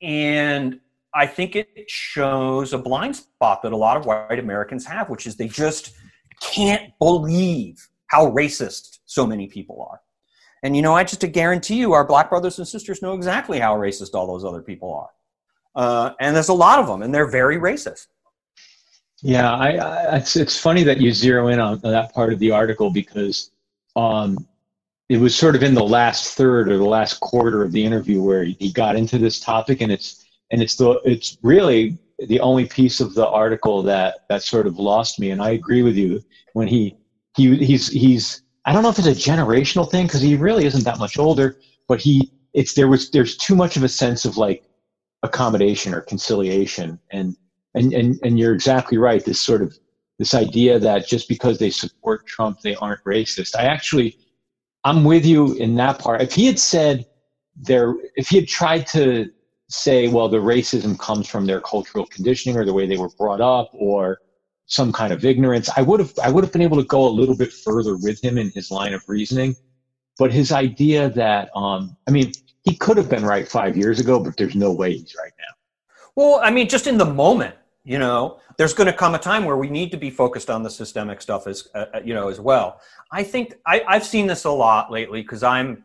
[0.03, 0.81] And
[1.15, 5.27] I think it shows a blind spot that a lot of white Americans have, which
[5.27, 5.95] is they just
[6.43, 10.03] can't believe how racist so many people are.
[10.63, 13.59] And you know, I just to guarantee you, our black brothers and sisters know exactly
[13.59, 15.09] how racist all those other people are.
[15.75, 18.09] Uh, and there's a lot of them, and they're very racist.
[19.23, 22.51] Yeah, I, I, it's it's funny that you zero in on that part of the
[22.51, 23.51] article because
[23.97, 24.47] um,
[25.13, 28.23] it was sort of in the last third or the last quarter of the interview
[28.23, 31.99] where he got into this topic, and it's and it's the it's really
[32.29, 35.31] the only piece of the article that that sort of lost me.
[35.31, 36.23] And I agree with you
[36.55, 36.97] when he
[37.37, 40.85] he he's he's I don't know if it's a generational thing because he really isn't
[40.85, 44.39] that much older, but he it's there was there's too much of a sense of
[44.39, 44.65] like
[45.23, 47.37] accommodation or conciliation and
[47.75, 49.79] and and and you're exactly right this sort of
[50.19, 53.55] this idea that just because they support Trump they aren't racist.
[53.55, 54.17] I actually
[54.85, 56.23] I'm with you in that part.
[56.23, 57.07] If he had said
[57.57, 59.31] there if he had tried to
[59.69, 63.41] say well the racism comes from their cultural conditioning or the way they were brought
[63.41, 64.19] up or
[64.67, 65.69] some kind of ignorance.
[65.77, 68.23] I would have I would have been able to go a little bit further with
[68.23, 69.55] him in his line of reasoning.
[70.19, 72.33] But his idea that um, I mean,
[72.65, 75.55] he could have been right five years ago, but there's no way he's right now.
[76.17, 79.45] Well, I mean, just in the moment, you know, there's going to come a time
[79.45, 82.29] where we need to be focused on the systemic stuff as uh, uh you know
[82.29, 82.81] as well.
[83.11, 85.85] I think I, I've seen this a lot lately because I'm,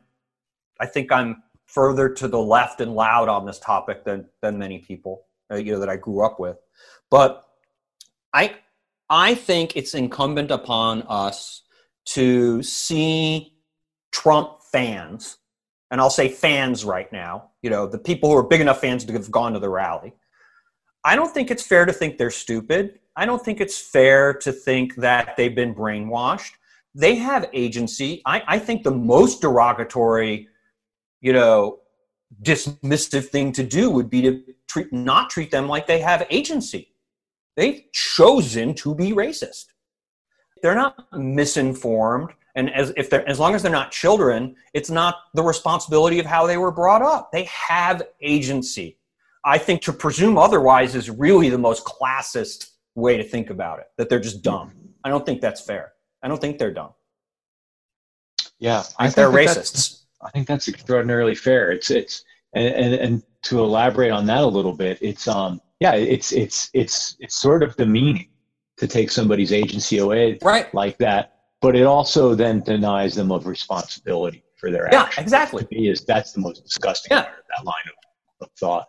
[0.79, 4.79] I think I'm further to the left and loud on this topic than than many
[4.79, 6.57] people uh, you know that I grew up with,
[7.09, 7.43] but
[8.33, 8.55] I
[9.09, 11.63] I think it's incumbent upon us
[12.05, 13.53] to see
[14.11, 15.37] Trump fans,
[15.89, 19.03] and I'll say fans right now, you know, the people who are big enough fans
[19.05, 20.13] to have gone to the rally.
[21.07, 22.99] I don't think it's fair to think they're stupid.
[23.15, 26.51] I don't think it's fair to think that they've been brainwashed.
[26.93, 28.21] They have agency.
[28.25, 30.49] I, I think the most derogatory,
[31.21, 31.79] you know,
[32.43, 36.93] dismissive thing to do would be to treat not treat them like they have agency
[37.57, 39.65] They've chosen to be racist.
[40.61, 42.29] They're not misinformed.
[42.55, 46.25] And as, if they're, as long as they're not children, it's not the responsibility of
[46.25, 47.31] how they were brought up.
[47.31, 48.96] They have agency.
[49.47, 53.85] I think to presume otherwise is really the most classist way to think about it,
[53.97, 54.73] that they're just dumb.
[55.05, 55.93] I don't think that's fair.
[56.21, 56.93] I don't think they're dumb.
[58.59, 60.03] Yeah, I, think they're racists.
[60.21, 61.71] I think that's extraordinarily fair.
[61.71, 65.93] It's it's and, and, and to elaborate on that a little bit, it's um yeah,
[65.93, 68.27] it's it's it's it's sort of demeaning
[68.77, 70.73] to take somebody's agency away right.
[70.73, 75.17] like that, but it also then denies them of responsibility for their yeah, actions.
[75.17, 75.63] Yeah, exactly.
[75.63, 77.23] To me, is that's the most disgusting yeah.
[77.23, 77.75] part of that line
[78.41, 78.87] of, of thought.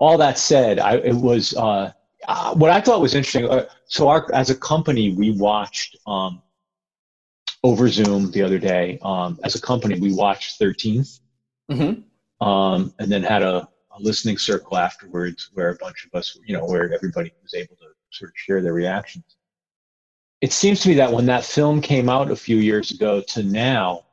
[0.00, 1.92] All that said, I it was uh,
[2.26, 3.48] uh, what I thought was interesting.
[3.48, 6.42] Uh, so, our as a company, we watched um,
[7.62, 8.98] over Zoom the other day.
[9.02, 11.20] Um, as a company, we watched 13th,
[11.70, 12.46] Mm-hmm.
[12.46, 16.56] um, and then had a, a listening circle afterwards where a bunch of us, you
[16.56, 19.36] know, where everybody was able to sort of share their reactions.
[20.40, 23.44] It seems to me that when that film came out a few years ago to
[23.44, 24.06] now,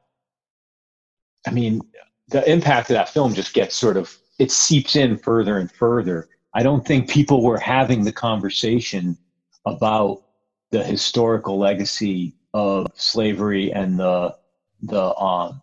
[1.47, 1.81] I mean,
[2.27, 6.29] the impact of that film just gets sort of it seeps in further and further.
[6.53, 9.17] I don't think people were having the conversation
[9.65, 10.23] about
[10.71, 14.35] the historical legacy of slavery and the
[14.81, 15.61] the um,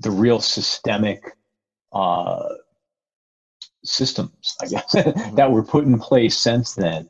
[0.00, 1.22] the real systemic
[1.92, 2.48] uh,
[3.84, 4.92] systems, I guess,
[5.34, 7.08] that were put in place since then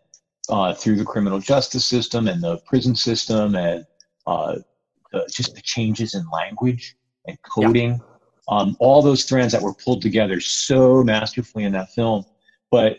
[0.48, 3.84] uh, through the criminal justice system and the prison system and
[4.26, 4.56] uh,
[5.12, 8.00] the, just the changes in language and coding.
[8.48, 12.24] Um, all those threads that were pulled together so masterfully in that film.
[12.70, 12.98] But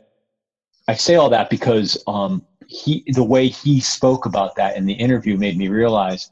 [0.87, 4.93] I say all that because um, he, the way he spoke about that in the
[4.93, 6.29] interview made me realize,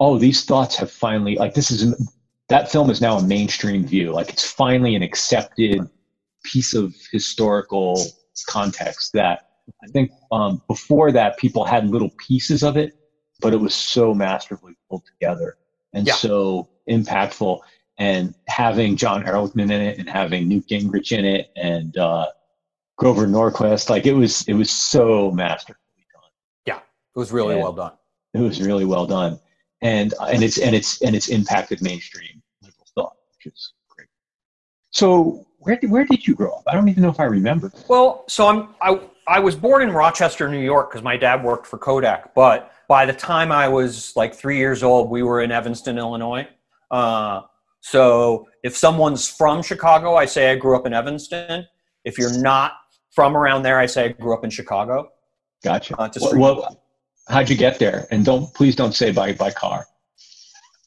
[0.00, 1.94] oh, these thoughts have finally, like, this is
[2.48, 4.12] that film is now a mainstream view.
[4.12, 5.80] Like, it's finally an accepted
[6.44, 7.98] piece of historical
[8.48, 9.40] context that
[9.82, 12.92] I think um, before that people had little pieces of it,
[13.40, 15.54] but it was so masterfully pulled together
[15.94, 16.14] and Yeah.
[16.14, 17.60] so impactful.
[17.98, 22.26] And having John Ehrlichman in it and having Newt Gingrich in it and uh,
[22.96, 25.78] Grover Norquist, like it was, it was so masterfully
[26.12, 26.30] done.
[26.66, 27.62] Yeah, it was really Yeah.
[27.62, 27.92] well done.
[28.34, 29.38] It was really well done,
[29.80, 34.08] and and it's and it's and it's impacted mainstream liberal thought, which is great.
[34.90, 36.64] So where did where did you grow up?
[36.66, 37.70] I don't even know if I remember.
[37.86, 41.68] Well, so I'm I I was born in Rochester, New York, because my dad worked
[41.68, 42.34] for Kodak.
[42.34, 46.48] But by the time I was like three years old, we were in Evanston, Illinois.
[46.90, 47.42] Uh,
[47.84, 51.66] so if someone's from Chicago, I say I grew up in Evanston.
[52.04, 52.72] If you're not
[53.10, 55.12] from around there, I say I grew up in Chicago.
[55.62, 55.94] Gotcha.
[55.98, 56.80] Uh, for- what-
[57.28, 58.06] how'd you get there?
[58.10, 59.86] And don't please don't say by by car.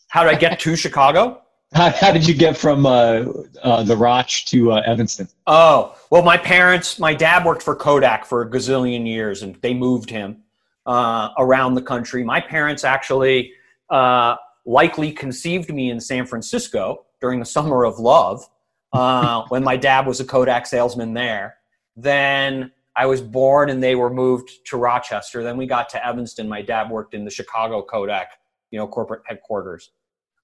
[0.10, 1.44] How did I get to Chicago?
[1.74, 3.26] How, how did you get from uh,
[3.62, 5.28] uh, the Roch to uh, Evanston?
[5.48, 9.74] Oh, well, my parents, my dad worked for Kodak for a gazillion years and they
[9.74, 10.44] moved him
[10.86, 12.24] uh, around the country.
[12.24, 13.52] My parents actually
[13.90, 18.48] uh, likely conceived me in San Francisco during the summer of love
[18.94, 21.56] uh, when my dad was a Kodak salesman there.
[21.96, 25.42] Then I was born and they were moved to Rochester.
[25.42, 26.48] Then we got to Evanston.
[26.48, 28.34] My dad worked in the Chicago Kodak,
[28.70, 29.90] you know, corporate headquarters.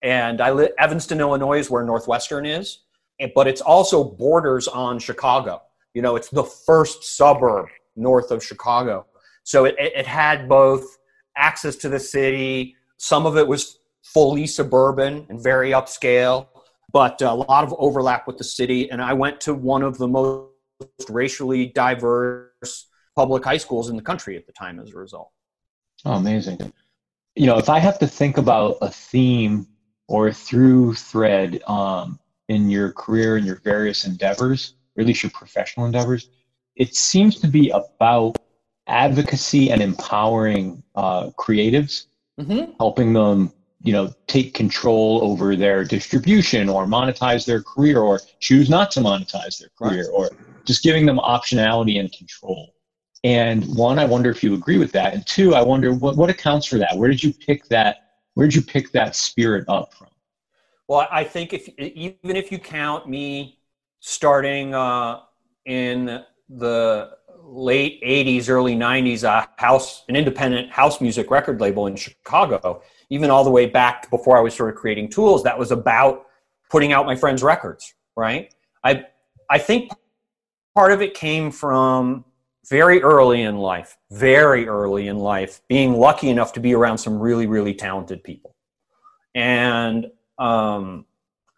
[0.02, 2.80] And I li- Evanston, Illinois is where Northwestern is
[3.36, 5.62] but it's also borders on Chicago.
[5.94, 9.06] You know, it's the first suburb north of Chicago.
[9.44, 10.98] So it it had both
[11.36, 16.48] access to the city, some of it was fully suburban and very upscale,
[16.92, 18.92] but a lot of overlap with the city.
[18.92, 20.50] And I went to one of the most
[21.10, 25.32] racially diverse public high schools in the country at the time as a result.
[26.06, 26.60] Oh, amazing.
[27.36, 29.68] You know, if I have to think about a theme
[30.08, 35.24] or a through thread um, in your career and your various endeavors, or at least
[35.24, 36.30] your professional endeavors,
[36.76, 38.38] it seems to be about
[38.88, 42.08] advocacy and empowering uh, creatives,
[42.40, 42.72] Mm-hmm.
[42.80, 48.70] helping them, you know, take control over their distribution or monetize their career or choose
[48.70, 50.30] not to monetize their career or
[50.66, 52.74] just giving them optionality and control.
[53.26, 55.14] And one, I wonder if you agree with that.
[55.14, 56.98] And two, I wonder what, what accounts for that?
[56.98, 57.98] Where did you pick that?
[58.34, 60.08] Where did you pick that spirit up from?
[60.88, 63.60] Well, I think if even if you count me
[64.00, 65.22] starting uh,
[65.66, 71.96] in the late '80s, early '90s, a house, an independent house music record label in
[71.96, 72.82] Chicago,
[73.14, 76.26] even all the way back before I was sort of creating tools, that was about
[76.72, 77.94] putting out my friends' records.
[78.16, 78.54] Right?
[78.84, 79.06] I
[79.50, 79.92] I think
[80.76, 82.26] part of it came from
[82.70, 87.20] very early in life, very early in life, being lucky enough to be around some
[87.20, 88.56] really, really talented people,
[89.36, 90.08] and
[90.40, 91.06] um,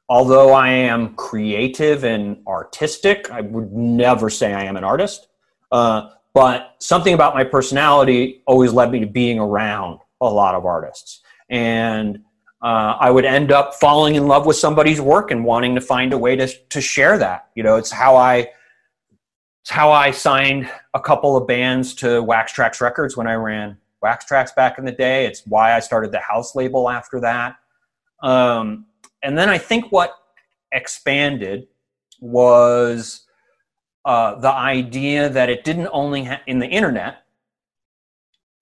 [0.09, 5.27] although I am creative and artistic, I would never say I am an artist.
[5.71, 10.65] Uh, but something about my personality always led me to being around a lot of
[10.65, 11.21] artists.
[11.49, 12.19] And
[12.61, 16.13] uh, I would end up falling in love with somebody's work and wanting to find
[16.13, 17.49] a way to, to share that.
[17.55, 18.49] You know, it's how I
[19.61, 23.77] it's how I signed a couple of bands to Wax Trax Records when I ran
[24.01, 25.25] Wax Trax back in the day.
[25.25, 27.55] It's why I started the house label after that.
[28.21, 28.85] Um,
[29.23, 30.11] and then I think what
[30.71, 31.67] expanded
[32.21, 33.25] was
[34.05, 37.24] uh, the idea that it didn't only ha- in the internet.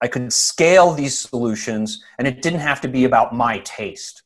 [0.02, 4.22] I could scale these solutions, and it didn't have to be about my taste.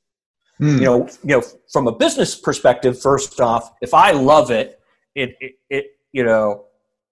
[0.58, 0.78] Hmm.
[0.78, 1.42] You know, you know,
[1.72, 4.80] from a business perspective, first off, if I love it,
[5.14, 6.66] it, it, it you know,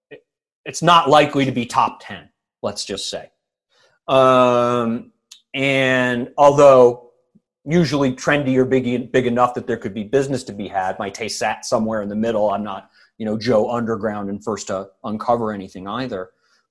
[0.09, 0.25] it,
[0.65, 2.29] it's not likely to be top ten.
[2.61, 3.31] Let's just say.
[4.07, 5.11] Um,
[5.53, 7.07] and although
[7.67, 10.97] usually trendy or big big enough that there could be business to be had.
[10.97, 12.49] My taste sat somewhere in the middle.
[12.49, 16.29] I'm not you know Joe Underground and first to uncover anything either.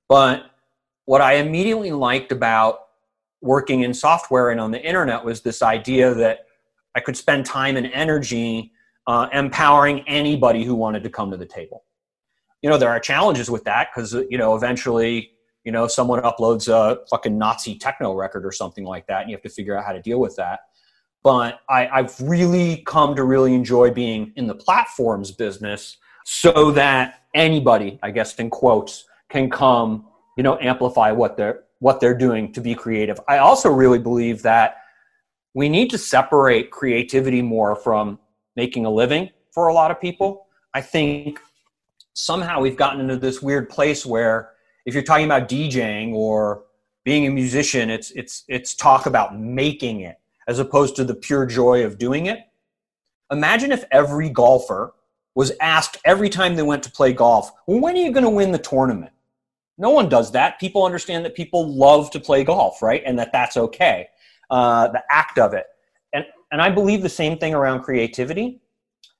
[0.08, 0.50] But
[1.06, 2.80] what I immediately liked about
[3.40, 6.40] working in software and on the internet was this idea that
[6.94, 8.72] I could spend time and energy
[9.06, 11.84] uh, empowering anybody who wanted to come to the table.
[12.62, 15.30] You know, there are challenges with that because, you know, eventually,
[15.64, 19.36] you know, someone uploads a fucking Nazi techno record or something like that, and you
[19.36, 20.60] have to figure out how to deal with that.
[21.22, 27.22] But I, I've really come to really enjoy being in the platforms business so that
[27.34, 30.06] anybody, I guess in quotes, can come,
[30.36, 33.20] you know, amplify what they're what they're doing to be creative.
[33.28, 34.78] I also really believe that
[35.54, 38.18] we need to separate creativity more from
[38.56, 40.46] making a living for a lot of people.
[40.74, 41.40] I think
[42.14, 44.50] somehow we've gotten into this weird place where
[44.86, 46.64] if you're talking about DJing or
[47.04, 50.16] being a musician, it's it's it's talk about making it
[50.48, 52.40] as opposed to the pure joy of doing it.
[53.30, 54.94] Imagine if every golfer
[55.34, 58.30] was asked every time they went to play golf, well, when are you going to
[58.30, 59.12] win the tournament?
[59.78, 60.58] No one does that.
[60.58, 63.02] People understand that people love to play golf, right?
[63.04, 64.08] And that that's okay.
[64.50, 65.66] Uh, the act of it.
[66.12, 68.60] And, and I believe the same thing around creativity.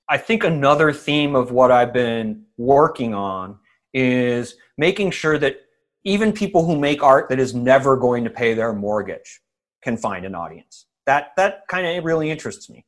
[0.09, 3.59] I think another theme of what I've been working on
[3.93, 5.57] is making sure that
[6.05, 9.41] even people who make art that is never going to pay their mortgage
[9.83, 10.87] can find an audience.
[11.07, 12.85] That that kind of really interests me.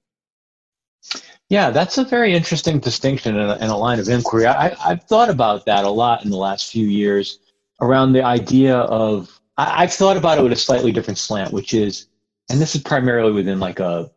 [1.48, 4.46] Yeah, that's a very interesting distinction and a, line of inquiry.
[4.46, 7.38] I, have thought about that a lot in the last few years
[7.81, 11.74] around the idea of I, I've thought about it with a slightly different slant, which
[11.74, 12.07] is,
[12.51, 14.11] and this is primarily within like a,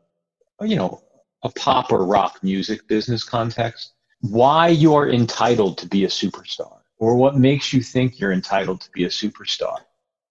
[0.62, 1.02] you know,
[1.44, 7.16] a pop or rock music business context, why you're entitled to be a superstar or
[7.16, 9.80] what makes you think you're entitled to be a superstar.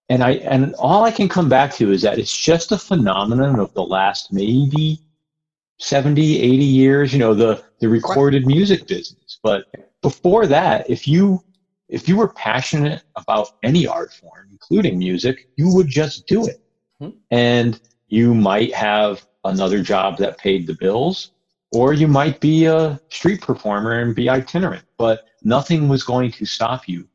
[0.08, 3.58] And I and all I can come back to is that it's just a phenomenon
[3.58, 5.00] of the last maybe
[5.78, 9.38] 70, 80 years, you know, the the recorded music business.
[9.42, 9.66] But
[10.02, 11.44] before that, if you
[11.90, 16.62] if you were passionate about any art form, including music, you would just do it.
[17.02, 17.16] Mm-hmm.
[17.30, 21.32] And you might have another job that paid the bills,
[21.72, 26.44] or you might be a street performer and be itinerant, but nothing was going to
[26.46, 27.08] stop you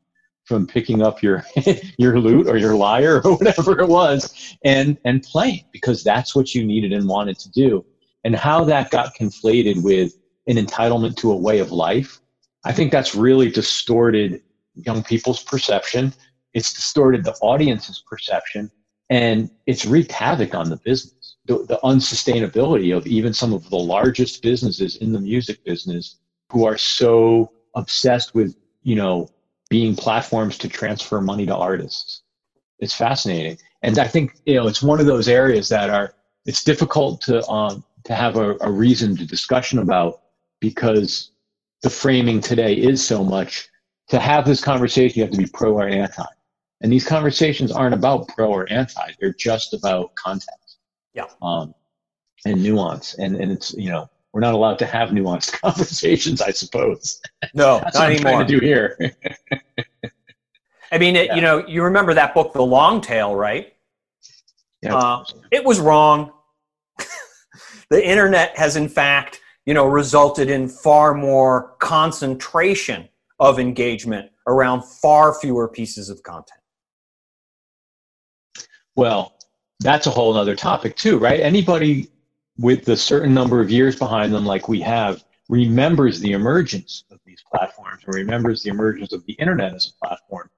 [0.44, 1.44] from picking up your
[1.98, 6.54] your lute or your lyre or whatever it was and and playing because that's what
[6.54, 7.84] you needed and wanted to do.
[8.24, 10.12] And how that got conflated with
[10.48, 12.20] an entitlement to a way of life,
[12.64, 14.42] I think that's really distorted
[14.76, 16.12] young people's perception.
[16.54, 18.70] It's distorted the audience's perception,
[19.10, 21.36] and it's wreaked havoc on the business.
[21.46, 26.16] The, the unsustainability of even some of the largest businesses in the music business
[26.50, 29.28] who are so obsessed with, you know,
[29.68, 32.22] being platforms to transfer money to artists.
[32.78, 36.14] It's fascinating, and I think you know it's one of those areas that are
[36.44, 40.20] it's difficult to um, to have a, a reasoned discussion about
[40.60, 41.32] because
[41.82, 43.68] the framing today is so much
[44.08, 46.24] to have this conversation, you have to be pro or anti.
[46.82, 49.12] And these conversations aren't about pro or anti.
[49.20, 50.78] They're just about context.
[51.14, 51.24] Yeah.
[51.42, 51.74] Um,
[52.44, 53.14] and nuance.
[53.14, 57.20] And, and it's, you know, we're not allowed to have nuanced conversations, I suppose.
[57.54, 58.98] No, That's not what I'm trying to do here.
[60.92, 61.34] I mean, it, Yeah.
[61.36, 63.72] you know, you remember that book, The Long Tail, right?
[64.82, 64.94] yeah.
[64.94, 66.32] Uh, it was wrong.
[67.90, 73.08] the internet has, in fact, you know, resulted in far more concentration
[73.38, 76.60] of engagement around far fewer pieces of content.
[78.94, 79.34] Well,
[79.80, 81.40] that's a whole other topic too, right?
[81.40, 82.08] Anybody
[82.58, 87.20] with a certain number of years behind them, like we have, remembers the emergence of
[87.24, 90.50] these platforms and remembers the emergence of the internet as a platform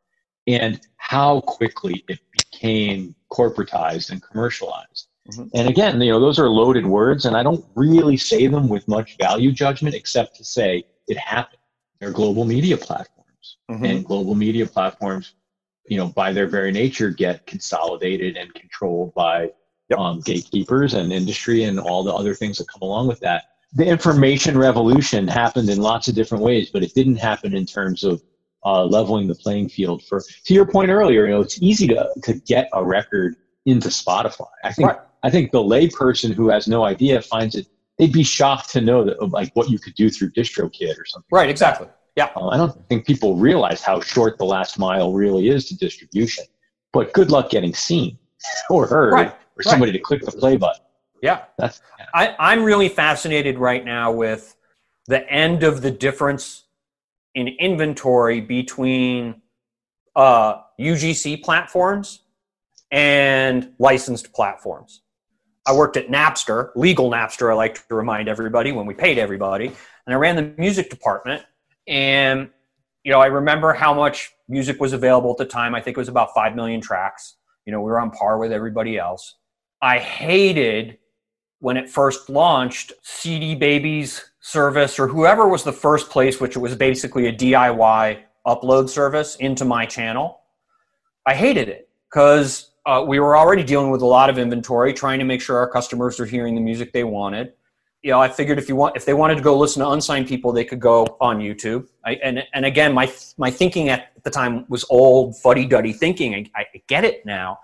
[0.47, 5.09] and how quickly it became corporatized and commercialized.
[5.31, 5.51] Mhm.
[5.53, 8.89] And again, you know, those are loaded words, and I don't really say them with
[8.89, 11.58] much value judgment, except to say it happened.
[12.01, 15.35] They're global media platforms and global media platforms
[15.87, 19.51] you know by their very nature get consolidated and controlled by
[19.91, 19.99] Yep.
[20.01, 23.87] um, gatekeepers and industry and all the other things that come along with that the
[23.87, 28.23] information revolution happened in lots of different ways but it didn't happen in terms of
[28.67, 32.07] uh, leveling the playing field for to your point earlier you know it's easy to,
[32.23, 33.35] to get a record
[33.65, 34.99] into spotify i think Right.
[35.23, 37.67] i think the layperson who has no idea finds it
[37.99, 41.29] they'd be shocked to know that like what you could do through distrokid or something
[41.31, 41.89] Right, exactly.
[42.37, 46.45] uh, I don't think people realize how short the last mile really is to distribution.
[46.93, 48.19] But good luck getting seen
[48.71, 50.83] or heard Right, or somebody to click the play button.
[51.23, 51.45] Yeah.
[51.59, 51.81] That's
[52.15, 54.57] I, I'm really fascinated right now with
[55.07, 56.65] the end of the difference
[57.35, 59.43] in inventory between
[60.17, 62.21] uh, UGC platforms
[62.91, 65.03] and licensed platforms.
[65.69, 67.51] I worked at Napster, legal Napster.
[67.51, 69.77] I like to remind everybody when we paid everybody, and
[70.09, 71.43] I ran the music department.
[71.87, 72.49] And
[73.05, 75.75] you know, I remember how much music was available at the time.
[75.75, 77.37] I think it was about five million tracks.
[77.67, 79.35] You know, we were on par with everybody else.
[79.83, 80.97] I hated
[81.61, 86.77] when it first launched CD Baby's service or whoever was the first place, which was
[86.77, 90.41] basically a DIY upload service into my channel.
[91.27, 95.19] I hated it because uh, we were already dealing with a lot of inventory, trying
[95.19, 97.53] to make sure our customers were hearing the music they wanted.
[98.03, 100.27] You know, I figured if you want, if they wanted to go listen to unsigned
[100.27, 101.87] people, they could go on YouTube.
[102.07, 106.51] I, and and again, my my thinking at the time was old fuddy duddy thinking.
[106.57, 107.59] I, I get it now,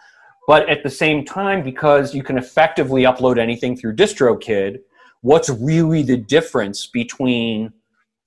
[0.46, 4.80] but at the same time, because you can effectively upload anything through DistroKid,
[5.22, 7.72] what's really the difference between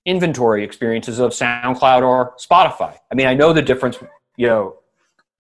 [0.06, 2.98] inventory experiences of SoundCloud or Spotify?
[3.12, 4.00] I mean, I know the difference,
[4.36, 4.78] you know,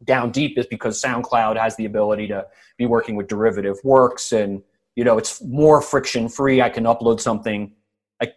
[0.03, 2.45] down deep is because SoundCloud has the ability to
[2.77, 4.61] be working with derivative works and,
[4.95, 6.61] you know, it's more friction free.
[6.61, 7.71] I can upload something.
[8.21, 8.33] I,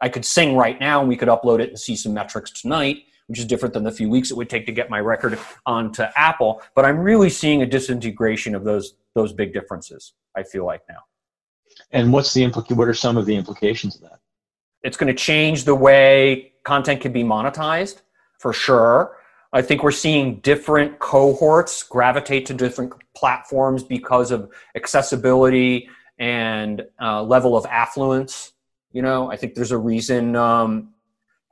[0.00, 3.04] I could sing right now and we could upload it and see some metrics tonight
[3.28, 6.02] which is different than the few weeks it would take to get my record onto
[6.16, 6.62] Apple.
[6.74, 10.14] But I'm really seeing a disintegration of those those big differences.
[10.36, 11.00] I feel like now.
[11.92, 14.20] And what's the implica- What are some of the implications of that?
[14.82, 18.02] It's going to change the way content can be monetized
[18.38, 19.17] for sure.
[19.52, 25.88] I think we're seeing different cohorts gravitate to different platforms because of accessibility
[26.18, 28.52] and uh, level of affluence.
[28.92, 30.90] You know, I think there's a reason um,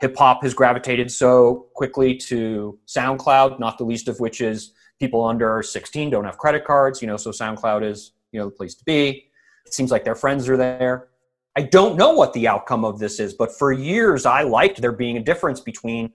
[0.01, 5.24] hip hop has gravitated so quickly to SoundCloud, not the least of which is people
[5.24, 8.74] under 16 don't have credit cards, you know, so SoundCloud is, you know, the place
[8.74, 9.30] to be.
[9.64, 11.09] It seems like their friends are there.
[11.57, 14.92] I don't know what the outcome of this is, but for years I liked there
[14.92, 16.12] being a difference between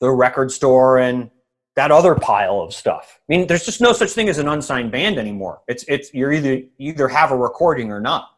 [0.00, 1.30] the record store and
[1.76, 3.20] that other pile of stuff.
[3.20, 5.60] I mean, there's just no such thing as an unsigned band anymore.
[5.68, 8.28] It's it's you're either you either have a recording or not.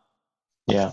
[0.66, 0.92] Yeah.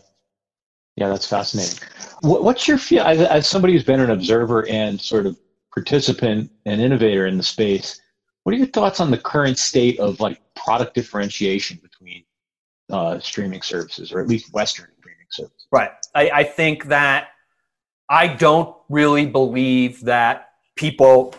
[0.95, 1.77] Yeah, that's fascinating.
[2.21, 5.37] What's your feel as, as somebody who's been an observer and sort of
[5.71, 8.01] participant and innovator in the space?
[8.43, 12.23] What are your thoughts on the current state of like product differentiation between
[12.89, 15.67] uh, streaming services, or at least Western streaming services?
[15.71, 15.91] Right.
[16.15, 17.27] I, I think that
[18.09, 20.46] I don't really believe that
[20.77, 21.35] people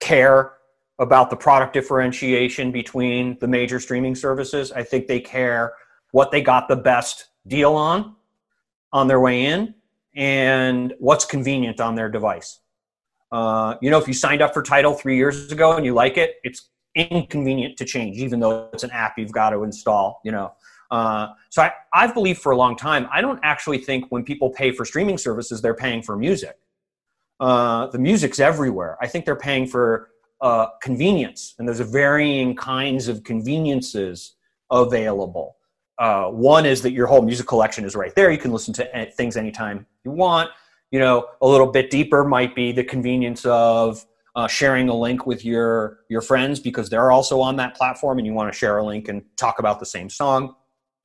[0.00, 0.54] care
[0.98, 4.72] about the product differentiation between the major streaming services.
[4.72, 5.72] I think they care
[6.12, 8.14] what they got the best deal on
[8.92, 9.74] on their way in
[10.14, 12.60] and what's convenient on their device.
[13.32, 16.18] Uh, you know, if you signed up for Tidal three years ago and you like
[16.18, 20.20] it, it's inconvenient to change, even though it's an app you've got to install.
[20.24, 20.52] You know,
[20.90, 23.08] uh, so I, I've believed for a long time.
[23.10, 26.58] I don't actually think when people pay for streaming services, they're paying for music.
[27.40, 28.96] Uh, the music's everywhere.
[29.00, 30.10] I think they're paying for
[30.40, 34.36] uh, convenience, and there's a varying kinds of conveniences
[34.70, 35.56] available.
[35.98, 38.30] Uh, one is that your whole music collection is right there.
[38.30, 40.50] You can listen to things anytime you want.
[40.90, 44.04] You know, a little bit deeper might be the convenience of
[44.34, 48.26] uh, sharing a link with your your friends because they're also on that platform, and
[48.26, 50.54] you want to share a link and talk about the same song.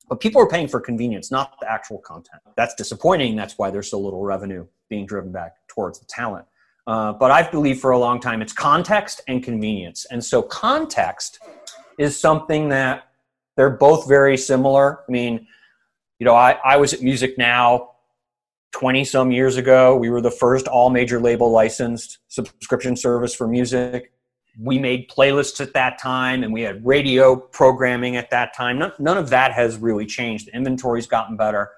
[0.08, 2.42] But people are paying for convenience, not the actual content.
[2.56, 3.36] That's disappointing.
[3.36, 6.46] That's why there's so little revenue being driven back towards the talent.
[6.86, 10.06] Uh, but I've believed for a long time it's context and convenience.
[10.10, 11.38] And so context
[11.98, 13.08] is something that
[13.56, 15.00] they're both very similar.
[15.06, 15.46] I mean,
[16.18, 17.90] you know, I, I was at Music Now
[18.72, 19.96] 20 some years ago.
[19.96, 24.12] We were the first all major label licensed subscription service for music.
[24.60, 28.78] We made playlists at that time and we had radio programming at that time.
[28.78, 30.48] None, none of that has really changed.
[30.48, 31.70] The inventory's gotten better,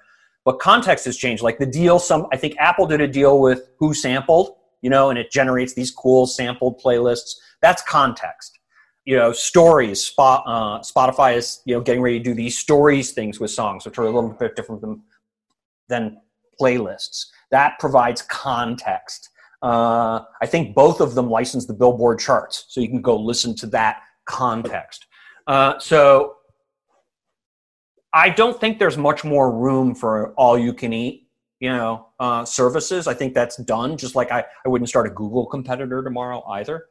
[0.45, 1.43] but context has changed.
[1.43, 5.19] Like the deal, some I think Apple did a deal with WhoSampled, you know, and
[5.19, 7.35] it generates these cool sampled playlists.
[7.61, 8.61] That's context
[9.05, 13.13] you know stories spot uh, spotify is you know getting ready to do these stories
[13.13, 15.03] things with songs which are a little bit different than,
[15.89, 16.21] than
[16.61, 19.31] playlists that provides context
[19.63, 23.55] uh, i think both of them license the billboard charts so you can go listen
[23.55, 25.07] to that context
[25.47, 26.37] uh, so
[28.13, 31.29] i don't think there's much more room for all you can eat
[31.61, 35.11] you know uh, services i think that's done just like I, I wouldn't start a
[35.11, 36.87] google competitor tomorrow either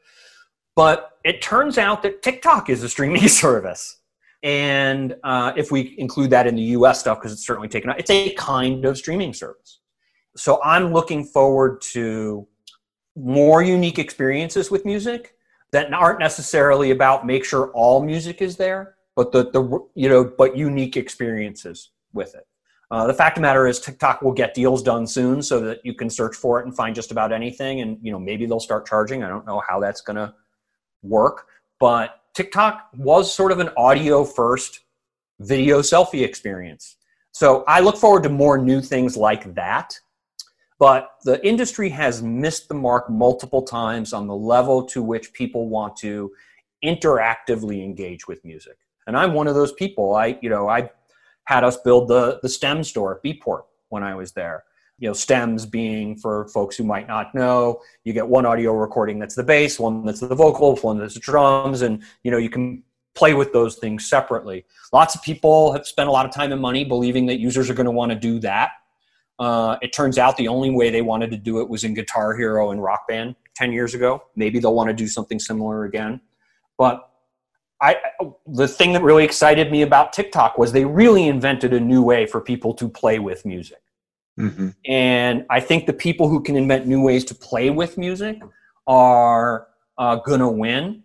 [0.80, 3.98] but it turns out that TikTok is a streaming service.
[4.44, 8.00] And uh, if we include that in the US stuff, because it's certainly taken out,
[8.00, 9.82] it's a kind of streaming service.
[10.38, 12.48] So I'm looking forward to
[13.20, 15.36] more unique experiences with music
[15.72, 19.62] that aren't necessarily about make sure all music is there, but the, the
[19.96, 22.48] you know, but unique experiences with it.
[22.92, 25.80] Uh, the fact of the matter is TikTok will get deals done soon so that
[25.84, 27.82] you can search for it and find just about anything.
[27.82, 29.24] And, you know, maybe they'll start charging.
[29.24, 30.34] I don't know how that's going to
[31.04, 31.46] work,
[31.80, 34.80] but TikTok was sort of an audio first
[35.40, 36.96] video selfie experience.
[37.32, 40.00] So I look forward to more new things like that.
[40.80, 45.68] But the industry has missed the mark multiple times on the level to which people
[45.68, 46.32] want to
[46.84, 48.78] interactively engage with music.
[49.06, 50.16] And I'm one of those people.
[50.16, 50.90] I, you know, I
[51.44, 54.64] had us build the the STEM store at Beatport when I was there.
[55.00, 59.18] You know, stems being for folks who might not know, you get one audio recording
[59.20, 62.50] that's the bass, one that's the vocals, one that's the drums, and you know you
[62.50, 62.84] can
[63.16, 64.66] play with those things separately.
[64.94, 67.74] Lots of people have spent a lot of time and money believing that users are
[67.74, 68.72] going to want to do that.
[69.40, 72.36] Uh, it turns out the only way they wanted to do it was in Guitar
[72.36, 74.22] Hero and Rock Band 10 years ago.
[74.36, 76.20] Maybe they'll want to do something similar again.
[76.78, 77.10] But
[77.82, 77.96] I,
[78.46, 82.26] the thing that really excited me about TikTok was they really invented a new way
[82.26, 83.82] for people to play with music.
[84.38, 84.70] Mm-hmm.
[84.86, 88.42] And I think the people who can invent new ways to play with music
[88.88, 89.68] are
[89.98, 91.04] uh, going to win.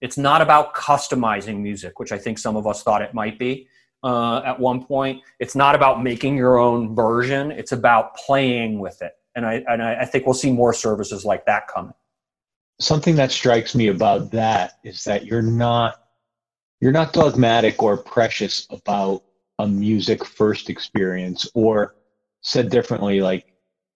[0.00, 3.68] It's not about customizing music, which I think some of us thought it might be
[4.06, 5.20] uh, at one point.
[5.40, 7.50] It's not about making your own version.
[7.50, 9.14] It's about playing with it.
[9.34, 11.92] And I, and I think we'll see more services like that coming.
[12.78, 15.96] Something that strikes me about that is that you're not
[16.80, 19.24] you're not dogmatic or precious about
[19.58, 21.94] a music first experience or
[22.42, 23.46] said differently like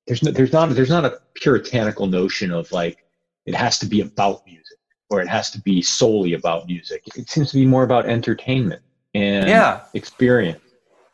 [0.06, 3.04] there's no, there's not there's not a puritanical notion of like
[3.44, 4.78] it has to be about music
[5.10, 8.80] or it has to be solely about music it seems to be more about entertainment
[9.14, 9.82] and yeah.
[9.94, 10.60] experience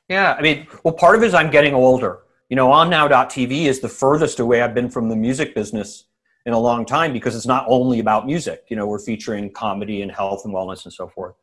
[0.08, 3.66] yeah i mean well part of it is i'm getting older you know on now.tv
[3.66, 6.04] is the furthest away i've been from the music business
[6.44, 10.02] in a long time because it's not only about music you know we're featuring comedy
[10.02, 11.34] and health and wellness and so forth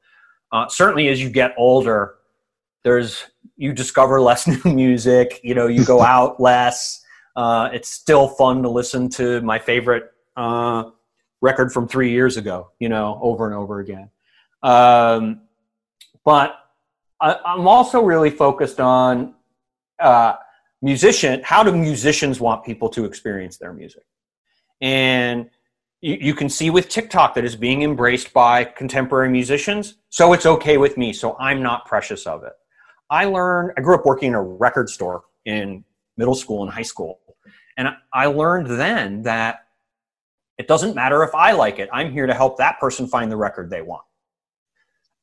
[0.53, 2.15] uh, certainly, as you get older,
[2.83, 3.25] there's
[3.57, 5.41] you discover less new music.
[5.43, 7.03] You know, you go out less.
[7.35, 10.83] Uh, it's still fun to listen to my favorite uh,
[11.41, 12.69] record from three years ago.
[12.79, 14.11] You know, over and over again.
[14.61, 15.41] Um,
[16.25, 16.55] but
[17.21, 19.33] I, am also really focused on
[19.99, 20.35] uh,
[20.81, 21.41] musician.
[21.43, 24.03] How do musicians want people to experience their music?
[24.81, 25.49] And
[26.01, 29.95] you, you can see with TikTok that is being embraced by contemporary musicians.
[30.09, 31.13] So it's okay with me.
[31.13, 32.53] So I'm not precious of it.
[33.09, 35.83] I learned, I grew up working in a record store in
[36.17, 37.19] middle school and high school.
[37.77, 39.65] And I learned then that
[40.57, 41.89] it doesn't matter if I like it.
[41.91, 44.03] I'm here to help that person find the record they want.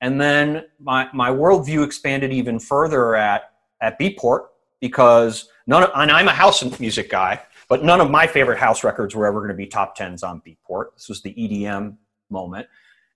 [0.01, 4.46] And then my, my worldview expanded even further at, at Beatport
[4.80, 7.42] because none of, and I'm a house music guy.
[7.68, 10.42] But none of my favorite house records were ever going to be top tens on
[10.44, 10.86] Beatport.
[10.96, 11.96] This was the EDM
[12.28, 12.66] moment.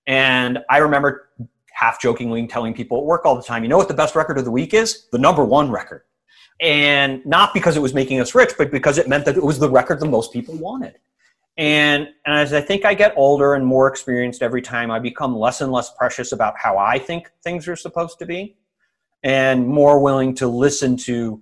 [0.07, 1.29] And I remember
[1.73, 4.37] half jokingly telling people at work all the time, you know what the best record
[4.37, 5.07] of the week is?
[5.11, 6.03] The number one record.
[6.61, 9.59] And not because it was making us rich, but because it meant that it was
[9.59, 10.95] the record that most people wanted.
[11.57, 15.35] And, and as I think I get older and more experienced every time, I become
[15.35, 18.57] less and less precious about how I think things are supposed to be
[19.23, 21.41] and more willing to listen to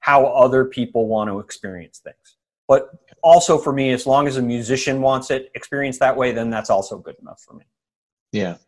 [0.00, 2.36] how other people want to experience things.
[2.68, 2.90] But
[3.22, 6.70] also for me, as long as a musician wants it experienced that way, then that's
[6.70, 7.64] also good enough for me.
[8.30, 8.58] Yeah.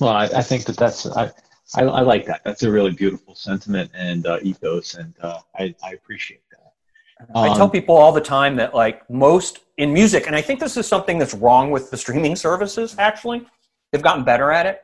[0.00, 1.32] Well, I, I think that that's, I,
[1.74, 2.42] I, I, like that.
[2.44, 7.28] That's a really beautiful sentiment and uh, ethos, and uh, I, I appreciate that.
[7.34, 10.60] Um, I tell people all the time that, like, most in music, and I think
[10.60, 13.46] this is something that's wrong with the streaming services, actually,
[13.92, 14.82] they've gotten better at it,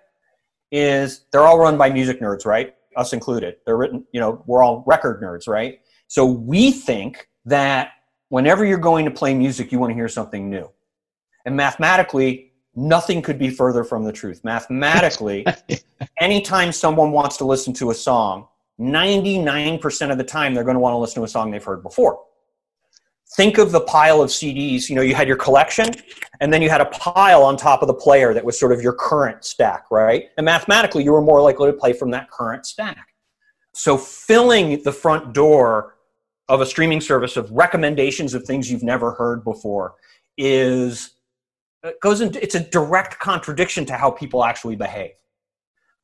[0.71, 2.75] is they're all run by music nerds, right?
[2.97, 3.57] Us included.
[3.65, 5.81] They're written, you know, we're all record nerds, right?
[6.09, 7.93] So we think that
[8.29, 10.71] whenever you're going to play music, you want to hear something new.
[11.47, 14.43] And mathematically, nothing could be further from the truth.
[14.45, 15.47] Mathematically,
[16.21, 18.47] anytime someone wants to listen to a song,
[18.81, 21.83] 99% of the time they're going to want to listen to a song they've heard
[21.83, 22.25] before.
[23.37, 24.89] Think of the pile of CDs.
[24.91, 25.89] You know, you had your collection,
[26.41, 28.83] and then you had a pile on top of the player that was sort of
[28.83, 30.29] your current stack, right?
[30.37, 33.09] And mathematically, you were more likely to play from that current stack.
[33.75, 35.97] So, filling the front door
[36.49, 39.95] of a streaming service of recommendations of things you've never heard before
[40.37, 41.13] is
[41.83, 45.13] it goes into it's a direct contradiction to how people actually behave.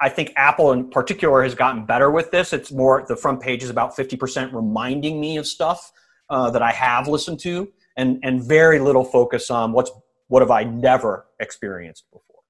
[0.01, 2.53] I think Apple in particular has gotten better with this.
[2.53, 5.93] It's more the front page is about 50% reminding me of stuff
[6.31, 9.91] uh, that I have listened to and and very little focus on what's
[10.29, 12.43] what have I never experienced before.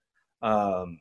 [0.43, 1.01] Um,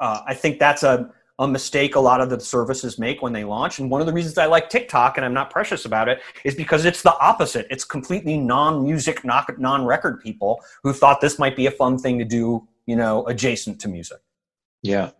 [0.00, 3.42] uh, I think that's a a mistake a lot of the services make when they
[3.42, 3.78] launch.
[3.78, 6.54] And one of the reasons I like TikTok and I'm not precious about it is
[6.54, 7.66] because it's the opposite.
[7.70, 12.68] It's completely non-music, non-record people who thought this might be a fun thing to do,
[12.86, 14.18] you know, adjacent to music.
[14.82, 15.10] Yeah.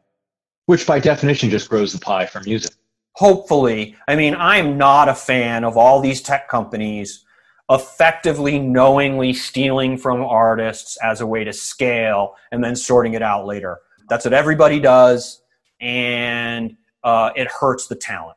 [0.66, 2.72] Which by definition just grows the pie for music.
[3.14, 3.96] Hopefully.
[4.08, 7.24] I mean, I'm not a fan of all these tech companies
[7.70, 13.46] effectively knowingly stealing from artists as a way to scale and then sorting it out
[13.46, 13.78] later.
[14.08, 15.42] That's what everybody does
[15.80, 18.36] and uh, it hurts the talent.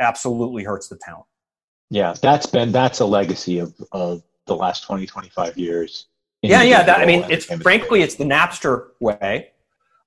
[0.00, 1.26] Absolutely hurts the talent.
[1.90, 6.06] Yeah, that's been that's a legacy of, of the last 20, 25 years.
[6.42, 6.82] Yeah, yeah.
[6.82, 9.50] That, I mean, it's frankly, it's the Napster way.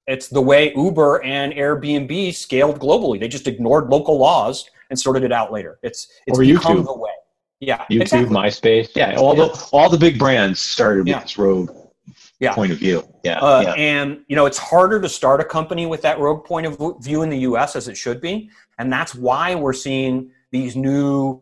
[0.10, 3.20] It's the way Uber and Airbnb scaled globally.
[3.20, 5.80] They just ignored local laws and sorted it out later.
[5.84, 6.86] It's it's or become YouTube.
[6.86, 7.12] the way.
[7.60, 8.36] Yeah, YouTube, exactly.
[8.36, 8.90] MySpace.
[8.96, 9.46] Yeah, all Yeah.
[9.46, 11.16] the all the big brands started Yeah.
[11.18, 11.70] with this rogue
[12.40, 12.54] Yeah.
[12.54, 13.08] point of view.
[13.24, 13.74] Yeah, Uh, yeah.
[13.74, 17.22] And you know, it's harder to start a company with that rogue point of view
[17.22, 17.76] in the U.S.
[17.76, 18.50] as it should be,
[18.80, 21.40] and that's why we're seeing these new,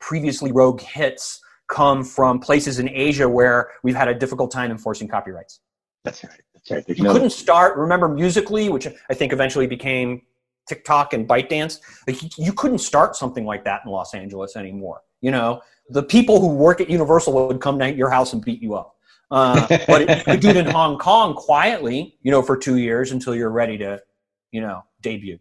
[0.00, 5.08] previously rogue hits come from places in Asia where we've had a difficult time enforcing
[5.08, 5.60] copyrights.
[6.04, 6.40] That's right.
[6.70, 6.84] Right.
[6.88, 7.76] You no couldn't start.
[7.76, 10.22] Remember Musical.ly, which I think eventually became
[10.68, 11.80] TikTok and ByteDance.
[12.06, 15.02] Like you- you couldn't start something like that in Los Angeles anymore.
[15.20, 18.62] You know, the people who work at Universal would come to your house and beat
[18.62, 18.96] you up.
[19.30, 23.12] Uh, but you could do it in Hong Kong quietly, you know, for two years
[23.12, 24.02] until you're ready to,
[24.50, 25.38] you know, debut.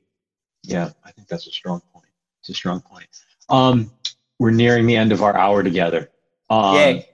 [0.63, 2.05] Yeah, I think that's a strong point.
[2.41, 3.07] It's a strong point.
[3.49, 3.91] Um,
[4.37, 6.11] we're nearing the end of our hour together.
[6.49, 7.09] Um, Yay.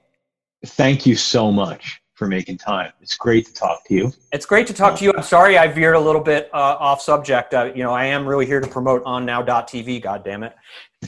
[0.66, 2.92] Thank you so much for making time.
[3.02, 4.14] It's great to talk to you.
[4.32, 5.14] It's great to talk to you.
[5.16, 7.54] I'm sorry I veered a little bit uh, off subject.
[7.54, 10.02] Uh, you know, I am really here to promote on now.tv.
[10.02, 10.56] God damn it.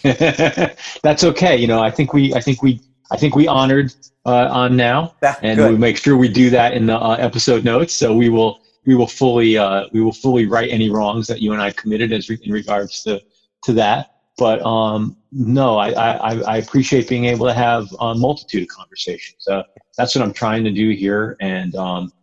[1.03, 1.55] that's okay.
[1.55, 3.93] You know, I think we, I think we, I think we honored
[4.25, 5.71] uh, on now, That- and good.
[5.71, 7.93] we make sure we do that in the uh, episode notes.
[7.93, 11.53] So we will, we will fully, uh, we will fully right any wrongs that you
[11.53, 13.21] and I committed as re- in regards to
[13.63, 14.16] to that.
[14.37, 19.47] But um, no, I, I, I appreciate being able to have a multitude of conversations.
[19.47, 19.63] Uh,
[19.97, 22.13] that's what I'm trying to do here, and um,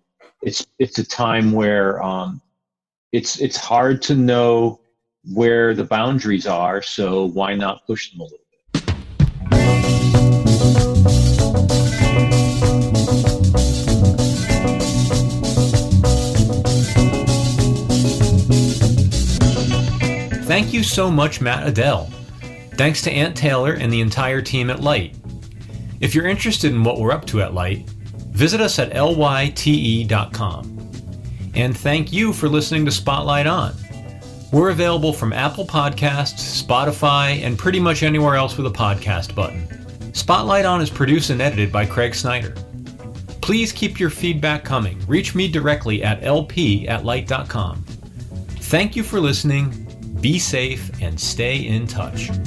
[0.43, 2.41] it's it's a time where um,
[3.13, 4.81] it's it's hard to know
[5.33, 6.83] where the boundaries are.
[6.83, 8.39] So why not push them a little
[20.55, 22.09] Thank you so much, Matt Adell.
[22.77, 25.17] Thanks to Aunt Taylor and the entire team at Lyte.
[25.99, 27.91] If you're interested in what we're up to at Lyte,
[28.31, 30.13] visit us at lyte.com.
[31.57, 33.75] And thank you for listening to Spotlight On.
[34.53, 40.15] We're available from Apple Podcasts, Spotify, and pretty much anywhere else with a podcast button.
[40.15, 42.55] Spotlight On is produced and edited by Craig Snyder.
[43.41, 45.05] Please keep your feedback coming.
[45.09, 47.03] Reach me directly at lp at.
[48.61, 49.84] Thank you for listening.
[50.25, 52.31] Be safe and stay in touch.
[52.31, 52.39] walking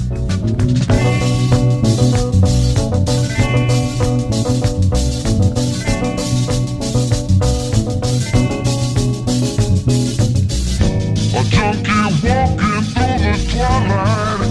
[12.90, 14.50] through the twilight.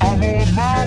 [0.00, 0.83] I'm on my